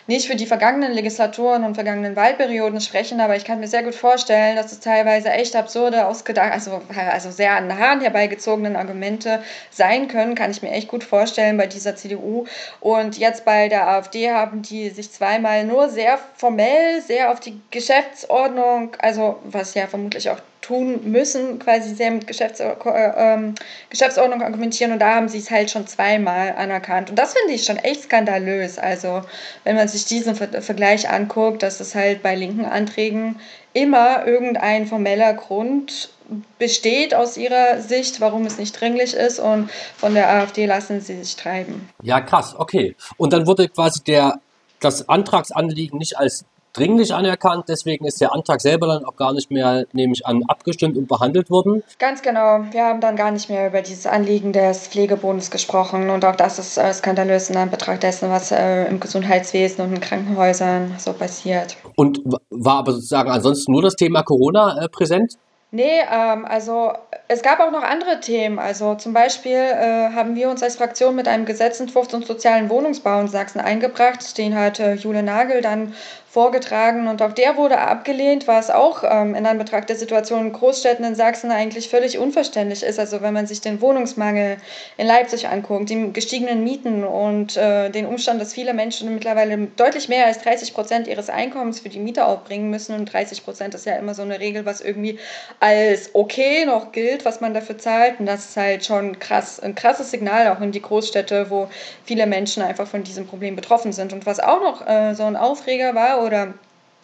nicht 0.07 0.27
für 0.27 0.35
die 0.35 0.45
vergangenen 0.45 0.91
Legislaturen 0.91 1.63
und 1.63 1.75
vergangenen 1.75 2.15
Wahlperioden 2.15 2.81
sprechen, 2.81 3.21
aber 3.21 3.35
ich 3.35 3.45
kann 3.45 3.59
mir 3.59 3.67
sehr 3.67 3.83
gut 3.83 3.95
vorstellen, 3.95 4.57
dass 4.57 4.71
es 4.71 4.81
teilweise 4.81 5.29
echt 5.29 5.55
absurde, 5.55 6.07
ausgedacht, 6.07 6.51
also, 6.51 6.81
also 7.09 7.31
sehr 7.31 7.55
an 7.55 7.69
den 7.69 7.79
Haaren 7.79 8.01
herbeigezogenen 8.01 8.75
Argumente 8.75 9.41
sein 9.69 10.07
können, 10.07 10.35
kann 10.35 10.51
ich 10.51 10.61
mir 10.61 10.71
echt 10.71 10.89
gut 10.89 11.03
vorstellen 11.03 11.57
bei 11.57 11.67
dieser 11.67 11.95
CDU. 11.95 12.45
Und 12.81 13.17
jetzt 13.17 13.45
bei 13.45 13.69
der 13.69 13.87
AfD 13.87 14.31
haben 14.31 14.61
die 14.61 14.89
sich 14.89 15.11
zweimal 15.11 15.63
nur 15.63 15.89
sehr 15.89 16.17
formell, 16.53 17.01
sehr 17.01 17.31
auf 17.31 17.39
die 17.39 17.59
Geschäftsordnung, 17.71 18.95
also 18.99 19.39
was 19.45 19.73
ja 19.73 19.87
vermutlich 19.87 20.29
auch 20.29 20.39
tun 20.61 21.11
müssen, 21.11 21.59
quasi 21.59 21.93
sehr 21.93 22.11
mit 22.11 22.25
Geschäfts 22.25 22.59
äh, 22.59 22.73
ähm, 22.85 23.55
Geschäftsordnung 23.89 24.41
argumentieren 24.41 24.93
und 24.93 24.99
da 24.99 25.15
haben 25.15 25.27
sie 25.27 25.39
es 25.39 25.51
halt 25.51 25.69
schon 25.69 25.87
zweimal 25.87 26.55
anerkannt. 26.55 27.09
Und 27.09 27.19
das 27.19 27.33
finde 27.33 27.53
ich 27.53 27.65
schon 27.65 27.77
echt 27.77 28.03
skandalös. 28.03 28.79
Also 28.79 29.23
wenn 29.65 29.75
man 29.75 29.87
sich 29.87 30.05
diesen 30.05 30.35
Ver 30.35 30.61
Vergleich 30.61 31.09
anguckt, 31.09 31.63
dass 31.63 31.79
es 31.79 31.95
halt 31.95 32.23
bei 32.23 32.35
linken 32.35 32.65
Anträgen 32.65 33.39
immer 33.73 34.25
irgendein 34.25 34.87
formeller 34.87 35.33
Grund 35.33 36.09
besteht 36.57 37.13
aus 37.13 37.35
ihrer 37.35 37.81
Sicht, 37.81 38.21
warum 38.21 38.45
es 38.45 38.57
nicht 38.57 38.79
dringlich 38.79 39.13
ist 39.13 39.39
und 39.39 39.69
von 39.97 40.13
der 40.13 40.29
AfD 40.29 40.65
lassen 40.65 41.01
sie 41.01 41.21
sich 41.21 41.35
treiben. 41.35 41.89
Ja, 42.01 42.21
krass, 42.21 42.55
okay. 42.57 42.95
Und 43.17 43.33
dann 43.33 43.45
wurde 43.45 43.67
quasi 43.67 44.01
der, 44.03 44.39
das 44.79 45.09
Antragsanliegen 45.09 45.97
nicht 45.99 46.17
als 46.17 46.45
dringlich 46.73 47.13
anerkannt. 47.13 47.65
Deswegen 47.67 48.05
ist 48.05 48.19
der 48.19 48.33
Antrag 48.33 48.61
selber 48.61 48.87
dann 48.87 49.05
auch 49.05 49.15
gar 49.15 49.33
nicht 49.33 49.51
mehr, 49.51 49.85
nehme 49.93 50.13
ich 50.13 50.25
an, 50.25 50.43
abgestimmt 50.47 50.97
und 50.97 51.07
behandelt 51.07 51.49
worden. 51.49 51.83
Ganz 51.99 52.21
genau. 52.21 52.65
Wir 52.71 52.85
haben 52.85 52.99
dann 52.99 53.15
gar 53.15 53.31
nicht 53.31 53.49
mehr 53.49 53.67
über 53.67 53.81
dieses 53.81 54.05
Anliegen 54.05 54.51
des 54.51 54.87
Pflegebonus 54.87 55.51
gesprochen. 55.51 56.09
Und 56.09 56.25
auch 56.25 56.35
das 56.35 56.59
ist 56.59 56.77
äh, 56.77 56.93
skandalös 56.93 57.49
in 57.49 57.57
Anbetracht 57.57 58.03
dessen, 58.03 58.29
was 58.29 58.51
äh, 58.51 58.85
im 58.85 58.99
Gesundheitswesen 58.99 59.85
und 59.85 59.93
in 59.93 60.01
Krankenhäusern 60.01 60.95
so 60.97 61.13
passiert. 61.13 61.77
Und 61.95 62.21
war 62.49 62.77
aber 62.77 62.91
sozusagen 62.93 63.29
ansonsten 63.29 63.71
nur 63.71 63.81
das 63.81 63.95
Thema 63.95 64.23
Corona 64.23 64.83
äh, 64.83 64.89
präsent? 64.89 65.37
Nee, 65.75 66.01
ähm, 66.01 66.45
also 66.45 66.93
es 67.27 67.41
gab 67.41 67.59
auch 67.59 67.71
noch 67.71 67.81
andere 67.81 68.19
Themen. 68.19 68.59
Also 68.59 68.93
zum 68.93 69.11
Beispiel 69.11 69.57
äh, 69.57 70.11
haben 70.13 70.35
wir 70.35 70.51
uns 70.51 70.61
als 70.61 70.75
Fraktion 70.75 71.15
mit 71.15 71.27
einem 71.27 71.45
Gesetzentwurf 71.45 72.09
zum 72.09 72.21
sozialen 72.21 72.69
Wohnungsbau 72.69 73.19
in 73.21 73.27
Sachsen 73.27 73.59
eingebracht. 73.59 74.37
Den 74.37 74.53
hat 74.53 74.79
äh, 74.79 74.93
Jule 74.93 75.23
Nagel 75.23 75.61
dann 75.61 75.95
vorgetragen 76.33 77.07
und 77.07 77.21
auch 77.21 77.31
der 77.31 77.57
wurde 77.57 77.77
abgelehnt, 77.77 78.47
was 78.47 78.71
auch 78.71 79.03
ähm, 79.07 79.35
in 79.35 79.45
Anbetracht 79.45 79.87
der 79.87 79.95
Situation 79.95 80.47
in 80.47 80.51
Großstädten 80.51 81.05
in 81.05 81.13
Sachsen 81.13 81.51
eigentlich 81.51 81.89
völlig 81.89 82.17
unverständlich 82.17 82.81
ist. 82.81 82.97
Also 82.97 83.21
wenn 83.21 83.35
man 83.35 83.45
sich 83.45 83.61
den 83.61 83.81
Wohnungsmangel 83.81 84.57
in 84.97 85.05
Leipzig 85.05 85.47
anguckt, 85.47 85.91
die 85.91 86.11
gestiegenen 86.11 86.63
Mieten 86.63 87.03
und 87.03 87.55
äh, 87.55 87.91
den 87.91 88.07
Umstand, 88.07 88.41
dass 88.41 88.51
viele 88.51 88.73
Menschen 88.73 89.13
mittlerweile 89.13 89.67
deutlich 89.77 90.09
mehr 90.09 90.25
als 90.25 90.39
30 90.39 90.73
Prozent 90.73 91.07
ihres 91.07 91.29
Einkommens 91.29 91.81
für 91.81 91.89
die 91.89 91.99
Miete 91.99 92.25
aufbringen 92.25 92.71
müssen 92.71 92.95
und 92.95 93.13
30 93.13 93.43
Prozent 93.43 93.75
ist 93.75 93.85
ja 93.85 93.95
immer 93.97 94.15
so 94.15 94.23
eine 94.23 94.39
Regel, 94.39 94.65
was 94.65 94.81
irgendwie 94.81 95.19
als 95.59 96.15
okay 96.15 96.65
noch 96.65 96.93
gilt, 96.93 97.25
was 97.25 97.41
man 97.41 97.53
dafür 97.53 97.77
zahlt 97.77 98.19
und 98.19 98.25
das 98.25 98.45
ist 98.45 98.57
halt 98.57 98.83
schon 98.83 99.19
krass, 99.19 99.59
ein 99.59 99.75
krasses 99.75 100.09
Signal 100.09 100.47
auch 100.47 100.61
in 100.61 100.71
die 100.71 100.81
Großstädte, 100.81 101.51
wo 101.51 101.67
viele 102.05 102.25
Menschen 102.25 102.63
einfach 102.63 102.87
von 102.87 103.03
diesem 103.03 103.27
Problem 103.27 103.55
betroffen 103.55 103.93
sind 103.93 104.13
und 104.13 104.25
was 104.25 104.39
auch 104.39 104.61
noch 104.61 104.87
äh, 104.87 105.13
so 105.13 105.25
ein 105.25 105.35
Aufreger 105.35 105.93
war 105.93 106.22
oder 106.23 106.53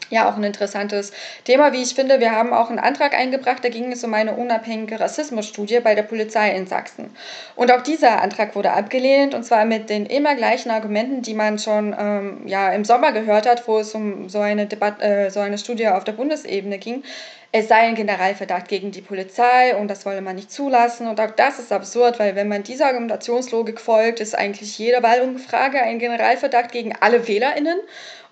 ja 0.10 0.30
auch 0.30 0.36
ein 0.36 0.44
interessantes 0.44 1.12
Thema, 1.44 1.72
wie 1.74 1.82
ich 1.82 1.94
finde. 1.94 2.20
Wir 2.20 2.32
haben 2.32 2.54
auch 2.54 2.70
einen 2.70 2.80
Antrag 2.80 3.14
eingebracht, 3.14 3.64
da 3.64 3.70
ging 3.70 3.92
es 3.92 4.04
um 4.04 4.14
eine 4.14 4.34
unabhängige 4.34 5.00
Rassismusstudie 5.00 5.80
bei 5.80 5.96
der 5.96 6.04
Polizei 6.04 6.56
in 6.56 6.68
Sachsen. 6.68 7.10
Und 7.56 7.72
auch 7.72 7.82
dieser 7.82 8.22
Antrag 8.22 8.56
wurde 8.56 8.72
abgelehnt 8.72 9.34
und 9.34 9.44
zwar 9.44 9.66
mit 9.66 9.90
den 9.90 10.06
immer 10.06 10.36
gleichen 10.36 10.72
Argumenten, 10.72 11.22
die 11.22 11.34
man 11.34 11.60
schon 11.60 11.96
ähm, 11.98 12.48
ja, 12.48 12.72
im 12.72 12.86
Sommer 12.86 13.12
gehört 13.12 13.48
hat, 13.48 13.68
wo 13.68 13.80
es 13.80 13.94
um 13.94 14.30
so 14.30 14.40
eine, 14.40 14.66
Debatte, 14.66 15.04
äh, 15.04 15.30
so 15.30 15.40
eine 15.40 15.58
Studie 15.58 15.88
auf 15.88 16.04
der 16.04 16.14
Bundesebene 16.14 16.78
ging. 16.78 17.04
Es 17.52 17.68
sei 17.68 17.78
ein 17.78 17.96
Generalverdacht 17.96 18.68
gegen 18.68 18.92
die 18.92 19.02
Polizei 19.02 19.76
und 19.76 19.88
das 19.88 20.06
wolle 20.06 20.22
man 20.22 20.36
nicht 20.36 20.52
zulassen. 20.52 21.08
Und 21.08 21.20
auch 21.20 21.32
das 21.32 21.58
ist 21.58 21.72
absurd, 21.72 22.20
weil 22.20 22.36
wenn 22.36 22.48
man 22.48 22.62
dieser 22.62 22.88
Argumentationslogik 22.88 23.82
folgt, 23.82 24.20
ist 24.20 24.38
eigentlich 24.38 24.78
jede 24.78 25.02
Wahlumfrage 25.02 25.82
ein 25.82 25.98
Generalverdacht 25.98 26.72
gegen 26.72 26.94
alle 27.00 27.28
WählerInnen. 27.28 27.80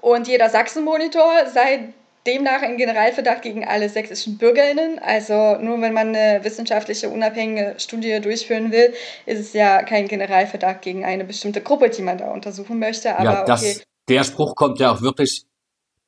Und 0.01 0.27
jeder 0.27 0.50
Sachsen-Monitor 0.50 1.47
sei 1.51 1.93
demnach 2.27 2.62
ein 2.62 2.77
Generalverdacht 2.77 3.41
gegen 3.41 3.65
alle 3.65 3.89
sächsischen 3.89 4.38
BürgerInnen. 4.38 5.00
Also 5.00 5.55
nur 5.55 5.81
wenn 5.81 5.93
man 5.93 6.15
eine 6.15 6.43
wissenschaftliche, 6.43 7.09
unabhängige 7.09 7.75
Studie 7.79 8.19
durchführen 8.19 8.71
will, 8.71 8.93
ist 9.25 9.39
es 9.39 9.53
ja 9.53 9.81
kein 9.81 10.07
Generalverdacht 10.07 10.81
gegen 10.81 11.05
eine 11.05 11.24
bestimmte 11.24 11.62
Gruppe, 11.62 11.89
die 11.89 12.01
man 12.03 12.17
da 12.19 12.29
untersuchen 12.29 12.77
möchte. 12.77 13.17
Aber 13.17 13.24
ja, 13.24 13.45
das, 13.45 13.63
okay. 13.63 13.81
Der 14.09 14.24
Spruch 14.24 14.55
kommt 14.55 14.79
ja 14.79 14.91
auch 14.91 15.01
wirklich 15.01 15.45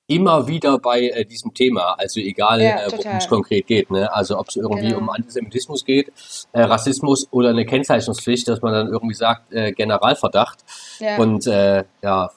immer 0.09 0.47
wieder 0.47 0.79
bei 0.79 1.09
äh, 1.09 1.23
diesem 1.23 1.53
Thema, 1.53 1.95
also 1.97 2.19
egal, 2.19 2.61
ja, 2.61 2.87
äh, 2.87 2.91
worum 2.91 3.17
es 3.17 3.27
konkret 3.27 3.67
geht. 3.67 3.91
Ne? 3.91 4.11
Also 4.11 4.39
ob 4.39 4.49
es 4.49 4.55
irgendwie 4.55 4.87
genau. 4.87 4.97
um 4.97 5.09
Antisemitismus 5.09 5.85
geht, 5.85 6.11
äh, 6.51 6.61
Rassismus 6.61 7.27
oder 7.31 7.49
eine 7.49 7.65
Kennzeichnungspflicht, 7.65 8.47
dass 8.47 8.61
man 8.61 8.73
dann 8.73 8.87
irgendwie 8.87 9.13
sagt, 9.13 9.53
äh, 9.53 9.71
Generalverdacht. 9.71 10.65
Ja. 10.99 11.17
Und 11.17 11.47
äh, 11.47 11.83
ja, 12.01 12.29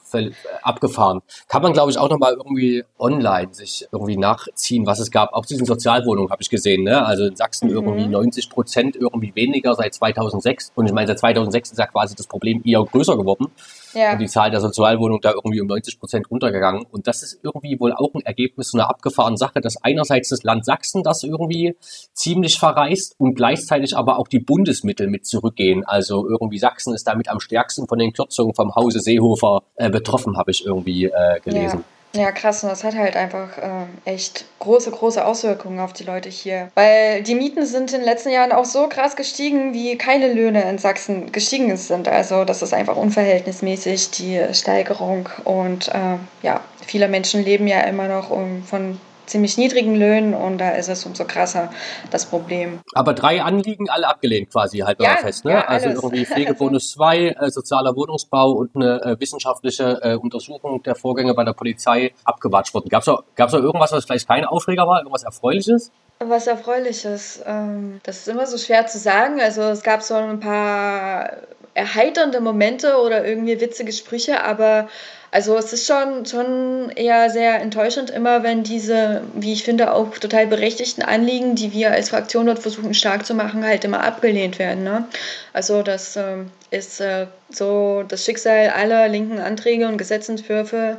abgefahren. 0.63 1.21
Kann 1.49 1.63
man, 1.63 1.73
glaube 1.73 1.91
ich, 1.91 1.99
auch 1.99 2.11
nochmal 2.11 2.35
irgendwie 2.35 2.85
online 2.99 3.53
sich 3.55 3.87
irgendwie 3.93 4.17
nachziehen, 4.17 4.87
was 4.87 4.99
es 4.99 5.11
gab. 5.11 5.33
Auch 5.33 5.47
diesen 5.47 5.67
Sozialwohnungen 5.67 6.31
habe 6.31 6.43
ich 6.43 6.51
gesehen. 6.51 6.85
Ne? 6.85 7.05
Also 7.05 7.25
in 7.25 7.37
Sachsen 7.37 7.69
mhm. 7.69 7.75
irgendwie 7.75 8.07
90 8.07 8.51
Prozent 8.51 8.97
irgendwie 8.97 9.35
weniger 9.35 9.75
seit 9.75 9.95
2006. 9.95 10.73
Und 10.75 10.87
ich 10.87 10.93
meine, 10.93 11.07
seit 11.07 11.21
2006 11.21 11.73
ist 11.73 11.79
ja 11.79 11.87
quasi 11.87 12.15
das 12.15 12.27
Problem 12.27 12.63
eher 12.65 12.85
größer 12.85 13.17
geworden. 13.17 13.47
Ja. 13.95 14.13
Und 14.13 14.21
die 14.21 14.27
Zahl 14.27 14.51
der 14.51 14.61
Sozialwohnungen 14.61 15.21
da 15.21 15.33
irgendwie 15.33 15.61
um 15.61 15.67
90 15.67 16.01
Prozent 16.01 16.31
runtergegangen. 16.31 16.87
Und 16.91 17.07
das 17.07 17.23
ist 17.23 17.41
irgendwie 17.43 17.79
wohl 17.79 17.93
auch 17.93 18.15
ein 18.15 18.23
Ergebnis 18.23 18.75
einer 18.75 18.89
abgefahrenen 18.89 19.37
Sache, 19.37 19.61
dass 19.61 19.83
einerseits 19.83 20.31
das 20.31 20.43
Land 20.43 20.65
Sachsen 20.65 21.03
das 21.03 21.23
irgendwie 21.23 21.77
ziemlich 22.15 22.59
verreist 22.59 23.15
und 23.19 23.35
gleichzeitig 23.35 23.97
aber 23.97 24.19
auch 24.19 24.29
die 24.29 24.39
Bundesmittel 24.39 25.09
mit 25.09 25.27
zurückgehen. 25.27 25.85
Also 25.85 26.27
irgendwie 26.29 26.59
Sachsen 26.59 26.95
ist 26.95 27.07
damit 27.07 27.29
am 27.29 27.41
stärksten 27.41 27.87
von 27.87 27.99
den 27.99 28.13
Kürzungen 28.13 28.52
vom 28.55 28.75
Hause 28.75 29.01
Seehofer 29.01 29.63
äh, 29.77 29.91
betroffen, 29.91 30.37
habe 30.37 30.51
ich 30.51 30.65
irgendwie 30.65 31.07
äh, 31.07 31.41
gelesen. 31.45 31.79
Ja. 31.79 31.85
Ja, 32.15 32.31
krass. 32.31 32.63
Und 32.63 32.69
das 32.69 32.85
hat 32.85 32.95
halt 32.95 33.17
einfach 33.17 33.57
äh, 33.57 33.87
echt 34.05 34.45
große, 34.59 34.91
große 34.91 35.25
Auswirkungen 35.25 35.81
auf 35.81 35.95
die 35.95 36.05
Leute 36.05 36.29
hier. 36.29 36.71
Weil 36.75 37.23
die 37.23 37.35
Mieten 37.35 37.65
sind 37.65 37.93
in 37.93 38.01
den 38.01 38.05
letzten 38.05 38.31
Jahren 38.31 38.53
auch 38.53 38.67
so 38.67 38.87
krass 38.87 39.17
gestiegen, 39.17 39.73
wie 39.73 39.97
keine 39.97 40.33
Löhne 40.33 40.69
in 40.69 40.77
Sachsen 40.77 41.33
gestiegen 41.33 41.75
sind. 41.79 42.09
Also 42.09 42.45
das 42.45 42.61
ist 42.61 42.75
einfach 42.75 42.97
unverhältnismäßig, 42.97 44.11
die 44.11 44.43
Steigerung. 44.53 45.29
Und 45.45 45.89
äh, 45.89 46.19
ja, 46.43 46.61
viele 46.87 47.09
Menschen 47.09 47.43
leben 47.45 47.67
ja 47.67 47.81
immer 47.81 48.09
noch 48.09 48.31
um, 48.31 48.63
von 48.63 49.01
ziemlich 49.27 49.59
niedrigen 49.59 49.95
Löhnen 49.97 50.35
und 50.35 50.59
da 50.59 50.71
ist 50.71 50.89
es 50.89 51.05
umso 51.07 51.25
krasser 51.25 51.71
das 52.11 52.27
Problem. 52.27 52.81
Aber 52.95 53.15
drei 53.15 53.43
Anliegen 53.43 53.89
alle 53.89 54.09
abgelehnt 54.09 54.51
quasi, 54.51 54.79
halt 54.79 55.01
ja, 55.01 55.17
fest, 55.17 55.45
ne? 55.45 55.53
Ja, 55.53 55.65
also 55.67 55.89
irgendwie 55.89 56.25
Pflegebonus 56.27 56.93
2, 56.93 57.29
äh, 57.29 57.51
sozialer 57.51 57.95
Wohnungsbau 57.97 58.51
und 58.53 58.75
eine 58.77 59.01
äh, 59.03 59.21
wissenschaftliche 59.21 60.01
äh, 60.03 60.17
Untersuchung 60.17 60.83
der 60.83 60.95
Vorgänge 60.95 61.35
bei 61.35 61.45
der 61.45 61.53
Polizei 61.53 62.13
abgewatscht 62.25 62.75
worden. 62.75 62.89
Gab 62.89 63.03
es 63.03 63.13
gab's 63.35 63.53
noch 63.53 63.61
irgendwas, 63.61 63.93
was 63.93 64.05
vielleicht 64.05 64.29
kein 64.29 64.45
Aufreger 64.45 64.87
war, 64.87 64.99
irgendwas 64.99 65.23
Erfreuliches? 65.23 65.91
Was 66.19 66.47
Erfreuliches, 66.47 67.43
ähm, 67.47 68.01
das 68.05 68.19
ist 68.19 68.29
immer 68.29 68.47
so 68.47 68.59
schwer 68.59 68.87
zu 68.87 68.99
sagen. 68.99 69.41
Also 69.41 69.63
es 69.63 69.83
gab 69.83 70.03
so 70.03 70.15
ein 70.15 70.41
paar 70.41 71.31
erheiternde 71.75 72.41
Momente 72.41 72.97
oder 72.97 73.25
irgendwie 73.27 73.61
witzige 73.61 73.93
Sprüche, 73.93 74.45
aber 74.45 74.89
also 75.33 75.57
es 75.57 75.73
ist 75.73 75.87
schon, 75.87 76.27
schon 76.27 76.91
eher 76.95 77.31
sehr 77.31 77.61
enttäuschend 77.63 78.11
immer, 78.11 78.43
wenn 78.43 78.65
diese, 78.65 79.23
wie 79.33 79.55
ich 79.55 79.65
finde, 79.65 79.95
auch 79.95 80.19
total 80.19 80.47
berechtigten 80.47 81.01
Anliegen, 81.03 81.55
die 81.55 81.73
wir 81.73 81.91
als 81.91 82.11
Fraktion 82.11 82.45
dort 82.45 82.59
versuchen 82.59 82.93
stark 82.93 83.25
zu 83.25 83.33
machen, 83.35 83.65
halt 83.65 83.83
immer 83.87 84.05
abgelehnt 84.05 84.59
werden. 84.59 84.85
Ne? 84.85 85.07
Also 85.55 85.83
das 85.83 86.17
äh, 86.17 86.37
ist 86.71 87.01
äh, 87.01 87.29
so 87.49 88.05
das 88.07 88.27
Schicksal 88.27 88.69
aller 88.69 89.09
linken 89.09 89.39
Anträge 89.39 89.89
und 89.89 89.97
Gesetzentwürfe, 89.97 90.99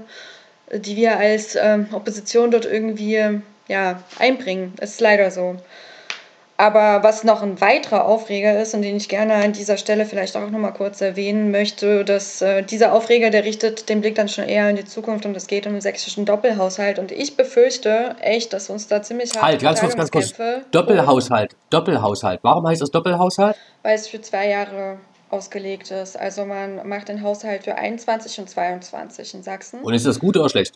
die 0.73 0.95
wir 0.95 1.17
als 1.17 1.53
äh, 1.53 1.79
Opposition 1.91 2.49
dort 2.49 2.65
irgendwie 2.65 3.39
ja, 3.67 4.03
einbringen. 4.17 4.73
Das 4.77 4.91
ist 4.93 5.01
leider 5.01 5.29
so. 5.29 5.57
Aber 6.55 7.01
was 7.01 7.23
noch 7.23 7.41
ein 7.41 7.59
weiterer 7.61 8.05
Aufreger 8.05 8.61
ist 8.61 8.75
und 8.75 8.83
den 8.83 8.95
ich 8.95 9.09
gerne 9.09 9.33
an 9.35 9.53
dieser 9.53 9.77
Stelle 9.77 10.05
vielleicht 10.05 10.37
auch 10.37 10.49
noch 10.49 10.59
mal 10.59 10.71
kurz 10.71 11.01
erwähnen 11.01 11.49
möchte, 11.49 12.05
dass 12.05 12.41
äh, 12.43 12.61
dieser 12.61 12.93
Aufreger, 12.93 13.31
der 13.31 13.43
richtet 13.43 13.89
den 13.89 14.01
Blick 14.01 14.15
dann 14.15 14.29
schon 14.29 14.45
eher 14.45 14.69
in 14.69 14.75
die 14.75 14.85
Zukunft 14.85 15.25
und 15.25 15.35
es 15.35 15.47
geht 15.47 15.65
um 15.65 15.73
den 15.73 15.81
sächsischen 15.81 16.25
Doppelhaushalt 16.25 16.99
und 16.99 17.11
ich 17.11 17.35
befürchte 17.35 18.15
echt, 18.21 18.53
dass 18.53 18.69
uns 18.69 18.87
da 18.87 19.01
ziemlich 19.01 19.33
Halt, 19.41 19.61
ganz 19.61 19.79
kurz, 19.79 19.95
ganz 19.95 20.11
kurz. 20.11 20.33
Doppelhaushalt, 20.71 21.55
Doppelhaushalt. 21.71 22.39
Warum 22.43 22.67
heißt 22.67 22.81
das 22.81 22.91
Doppelhaushalt? 22.91 23.55
Weil 23.81 23.95
es 23.95 24.07
für 24.07 24.21
zwei 24.21 24.47
Jahre 24.47 24.97
ausgelegt 25.31 25.89
ist. 25.89 26.15
Also 26.15 26.45
man 26.45 26.87
macht 26.87 27.09
den 27.09 27.23
Haushalt 27.23 27.63
für 27.63 27.75
21 27.75 28.39
und 28.39 28.49
22 28.49 29.33
in 29.33 29.43
Sachsen. 29.43 29.81
Und 29.81 29.93
ist 29.95 30.05
das 30.05 30.19
gut 30.19 30.37
oder 30.37 30.49
schlecht? 30.49 30.75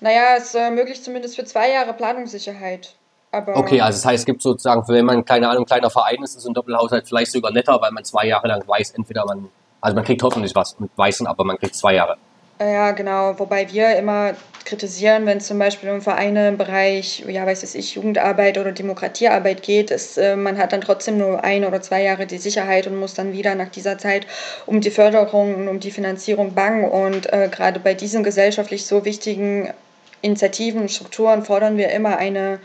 Naja, 0.00 0.36
es 0.36 0.54
ermöglicht 0.54 1.02
zumindest 1.02 1.36
für 1.36 1.44
zwei 1.44 1.70
Jahre 1.72 1.94
Planungssicherheit. 1.94 2.94
Aber 3.34 3.56
okay, 3.56 3.80
also 3.80 3.96
das 3.96 4.04
heißt, 4.04 4.20
es 4.20 4.24
gibt 4.24 4.42
sozusagen, 4.42 4.86
wenn 4.88 5.04
man, 5.04 5.24
keine 5.24 5.48
Ahnung, 5.48 5.64
kleiner 5.64 5.90
Verein 5.90 6.22
ist, 6.22 6.36
ist 6.36 6.42
so 6.42 6.50
ein 6.50 6.54
Doppelhaushalt 6.54 7.06
vielleicht 7.06 7.32
sogar 7.32 7.52
netter, 7.52 7.80
weil 7.80 7.90
man 7.90 8.04
zwei 8.04 8.26
Jahre 8.26 8.46
lang 8.46 8.62
weiß, 8.66 8.92
entweder 8.92 9.24
man, 9.26 9.48
also 9.80 9.94
man 9.94 10.04
kriegt 10.04 10.22
hoffentlich 10.22 10.54
was 10.54 10.74
und 10.74 10.90
weiß, 10.96 11.26
aber 11.26 11.44
man 11.44 11.58
kriegt 11.58 11.74
zwei 11.74 11.94
Jahre. 11.94 12.16
Ja, 12.60 12.92
genau. 12.92 13.36
Wobei 13.38 13.70
wir 13.72 13.96
immer 13.96 14.34
kritisieren, 14.64 15.26
wenn 15.26 15.38
es 15.38 15.48
zum 15.48 15.58
Beispiel 15.58 15.90
um 15.90 16.00
Vereine 16.00 16.48
im 16.48 16.56
Bereich, 16.56 17.24
ja, 17.26 17.44
weiß 17.44 17.74
ich, 17.74 17.96
Jugendarbeit 17.96 18.56
oder 18.58 18.70
Demokratiearbeit 18.70 19.62
geht, 19.62 19.90
ist, 19.90 20.16
äh, 20.16 20.36
man 20.36 20.56
hat 20.56 20.72
dann 20.72 20.80
trotzdem 20.80 21.18
nur 21.18 21.42
ein 21.42 21.64
oder 21.64 21.82
zwei 21.82 22.02
Jahre 22.02 22.26
die 22.26 22.38
Sicherheit 22.38 22.86
und 22.86 22.96
muss 22.96 23.14
dann 23.14 23.32
wieder 23.32 23.56
nach 23.56 23.68
dieser 23.68 23.98
Zeit 23.98 24.26
um 24.66 24.80
die 24.80 24.90
Förderung 24.90 25.56
und 25.56 25.68
um 25.68 25.80
die 25.80 25.90
Finanzierung 25.90 26.54
bangen. 26.54 26.88
Und 26.88 27.32
äh, 27.32 27.48
gerade 27.50 27.80
bei 27.80 27.94
diesen 27.94 28.22
gesellschaftlich 28.22 28.86
so 28.86 29.04
wichtigen 29.04 29.74
Initiativen 30.22 30.82
und 30.82 30.90
Strukturen 30.90 31.44
fordern 31.44 31.76
wir 31.76 31.90
immer 31.90 32.16
eine 32.16 32.60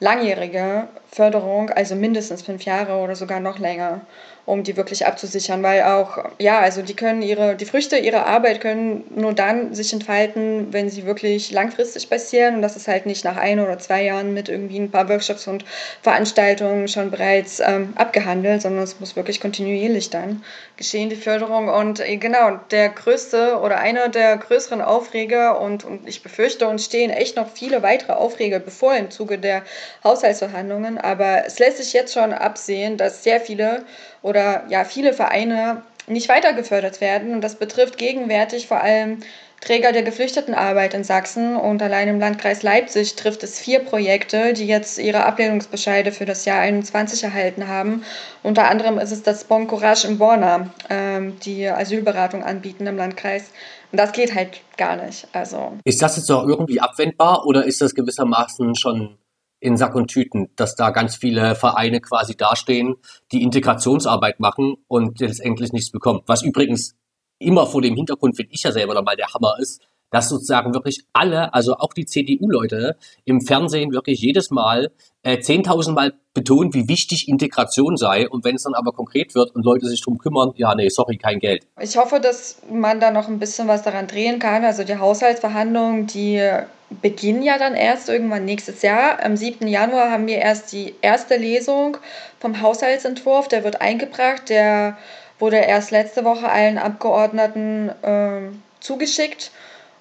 langjährige 0.00 0.88
Förderung, 1.10 1.70
also 1.70 1.94
mindestens 1.94 2.42
fünf 2.42 2.64
Jahre 2.64 2.96
oder 2.96 3.16
sogar 3.16 3.40
noch 3.40 3.58
länger 3.58 4.02
um 4.48 4.64
die 4.64 4.78
wirklich 4.78 5.06
abzusichern, 5.06 5.62
weil 5.62 5.82
auch, 5.82 6.24
ja, 6.38 6.58
also 6.60 6.80
die 6.80 6.96
können 6.96 7.20
ihre, 7.20 7.54
die 7.54 7.66
Früchte 7.66 7.98
ihrer 7.98 8.24
Arbeit 8.24 8.62
können 8.62 9.04
nur 9.14 9.34
dann 9.34 9.74
sich 9.74 9.92
entfalten, 9.92 10.68
wenn 10.72 10.88
sie 10.88 11.04
wirklich 11.04 11.50
langfristig 11.50 12.08
passieren. 12.08 12.54
Und 12.54 12.62
das 12.62 12.74
ist 12.74 12.88
halt 12.88 13.04
nicht 13.04 13.26
nach 13.26 13.36
ein 13.36 13.60
oder 13.60 13.78
zwei 13.78 14.04
Jahren 14.04 14.32
mit 14.32 14.48
irgendwie 14.48 14.78
ein 14.78 14.90
paar 14.90 15.06
Workshops 15.10 15.46
und 15.48 15.66
Veranstaltungen 16.00 16.88
schon 16.88 17.10
bereits 17.10 17.60
ähm, 17.60 17.92
abgehandelt, 17.96 18.62
sondern 18.62 18.84
es 18.84 18.98
muss 19.00 19.16
wirklich 19.16 19.38
kontinuierlich 19.42 20.08
dann 20.08 20.42
geschehen, 20.78 21.10
die 21.10 21.16
Förderung. 21.16 21.68
Und 21.68 22.00
äh, 22.00 22.16
genau, 22.16 22.58
der 22.70 22.88
größte 22.88 23.58
oder 23.58 23.80
einer 23.80 24.08
der 24.08 24.38
größeren 24.38 24.80
Aufreger 24.80 25.60
und, 25.60 25.84
und 25.84 26.08
ich 26.08 26.22
befürchte, 26.22 26.68
uns 26.68 26.86
stehen 26.86 27.10
echt 27.10 27.36
noch 27.36 27.50
viele 27.50 27.82
weitere 27.82 28.12
Aufreger 28.12 28.60
bevor 28.60 28.96
im 28.96 29.10
Zuge 29.10 29.36
der 29.36 29.62
Haushaltsverhandlungen, 30.04 30.97
aber 30.98 31.46
es 31.46 31.58
lässt 31.58 31.78
sich 31.78 31.92
jetzt 31.92 32.14
schon 32.14 32.32
absehen, 32.32 32.96
dass 32.96 33.24
sehr 33.24 33.40
viele 33.40 33.84
oder 34.22 34.64
ja 34.68 34.84
viele 34.84 35.12
Vereine 35.12 35.82
nicht 36.06 36.28
weiter 36.28 36.52
gefördert 36.52 37.00
werden. 37.00 37.34
Und 37.34 37.42
das 37.42 37.56
betrifft 37.56 37.98
gegenwärtig 37.98 38.66
vor 38.66 38.80
allem 38.80 39.18
Träger 39.60 39.90
der 39.90 40.02
Geflüchtetenarbeit 40.02 40.94
in 40.94 41.02
Sachsen 41.02 41.56
und 41.56 41.82
allein 41.82 42.06
im 42.06 42.20
Landkreis 42.20 42.62
Leipzig 42.62 43.16
trifft 43.16 43.42
es 43.42 43.58
vier 43.58 43.80
Projekte, 43.80 44.52
die 44.52 44.66
jetzt 44.66 44.98
ihre 44.98 45.24
Ablehnungsbescheide 45.24 46.12
für 46.12 46.26
das 46.26 46.44
Jahr 46.44 46.60
21 46.60 47.24
erhalten 47.24 47.66
haben. 47.66 48.04
Unter 48.44 48.68
anderem 48.68 48.98
ist 48.98 49.10
es 49.10 49.24
das 49.24 49.44
Bon 49.44 49.66
Courage 49.66 50.06
in 50.06 50.18
Borna, 50.18 50.70
ähm, 50.88 51.40
die 51.40 51.66
Asylberatung 51.66 52.44
anbieten 52.44 52.86
im 52.86 52.96
Landkreis. 52.96 53.50
Und 53.90 53.98
das 53.98 54.12
geht 54.12 54.32
halt 54.32 54.60
gar 54.76 54.94
nicht. 55.04 55.26
Also. 55.32 55.72
Ist 55.84 56.02
das 56.02 56.16
jetzt 56.16 56.30
auch 56.30 56.46
irgendwie 56.46 56.80
abwendbar 56.80 57.44
oder 57.44 57.64
ist 57.64 57.80
das 57.80 57.96
gewissermaßen 57.96 58.76
schon 58.76 59.18
in 59.60 59.76
Sack 59.76 59.94
und 59.94 60.08
Tüten, 60.08 60.50
dass 60.56 60.74
da 60.74 60.90
ganz 60.90 61.16
viele 61.16 61.54
Vereine 61.54 62.00
quasi 62.00 62.36
dastehen, 62.36 62.96
die 63.32 63.42
Integrationsarbeit 63.42 64.40
machen 64.40 64.76
und 64.86 65.20
letztendlich 65.20 65.72
nichts 65.72 65.90
bekommen. 65.90 66.20
Was 66.26 66.42
übrigens 66.42 66.94
immer 67.38 67.66
vor 67.66 67.82
dem 67.82 67.94
Hintergrund, 67.94 68.36
finde 68.36 68.52
ich 68.52 68.62
ja 68.62 68.72
selber 68.72 68.94
nochmal 68.94 69.16
der 69.16 69.32
Hammer 69.32 69.54
ist, 69.60 69.82
dass 70.10 70.28
sozusagen 70.28 70.72
wirklich 70.74 71.04
alle, 71.12 71.52
also 71.52 71.74
auch 71.74 71.92
die 71.92 72.06
CDU-Leute 72.06 72.96
im 73.24 73.40
Fernsehen 73.40 73.92
wirklich 73.92 74.20
jedes 74.20 74.50
Mal 74.50 74.90
äh, 75.22 75.36
10.000 75.36 75.92
Mal 75.92 76.14
betonen, 76.32 76.72
wie 76.72 76.88
wichtig 76.88 77.28
Integration 77.28 77.96
sei. 77.96 78.28
Und 78.28 78.44
wenn 78.44 78.54
es 78.54 78.62
dann 78.62 78.74
aber 78.74 78.92
konkret 78.92 79.34
wird 79.34 79.54
und 79.54 79.64
Leute 79.64 79.86
sich 79.86 80.00
drum 80.00 80.18
kümmern, 80.18 80.52
ja, 80.56 80.74
nee, 80.74 80.88
sorry, 80.88 81.18
kein 81.18 81.40
Geld. 81.40 81.66
Ich 81.80 81.96
hoffe, 81.96 82.20
dass 82.20 82.62
man 82.70 83.00
da 83.00 83.10
noch 83.10 83.28
ein 83.28 83.38
bisschen 83.38 83.68
was 83.68 83.82
daran 83.82 84.06
drehen 84.06 84.38
kann. 84.38 84.64
Also 84.64 84.84
die 84.84 84.96
Haushaltsverhandlungen, 84.96 86.06
die 86.06 86.40
beginnen 86.90 87.42
ja 87.42 87.58
dann 87.58 87.74
erst 87.74 88.08
irgendwann 88.08 88.44
nächstes 88.44 88.82
Jahr. 88.82 89.22
Am 89.22 89.36
7. 89.36 89.66
Januar 89.66 90.10
haben 90.10 90.26
wir 90.26 90.38
erst 90.38 90.72
die 90.72 90.94
erste 91.02 91.36
Lesung 91.36 91.98
vom 92.40 92.60
Haushaltsentwurf. 92.62 93.48
Der 93.48 93.64
wird 93.64 93.80
eingebracht. 93.80 94.48
Der 94.48 94.96
wurde 95.38 95.58
erst 95.58 95.90
letzte 95.90 96.24
Woche 96.24 96.48
allen 96.48 96.78
Abgeordneten 96.78 97.90
äh, 98.02 98.40
zugeschickt. 98.80 99.50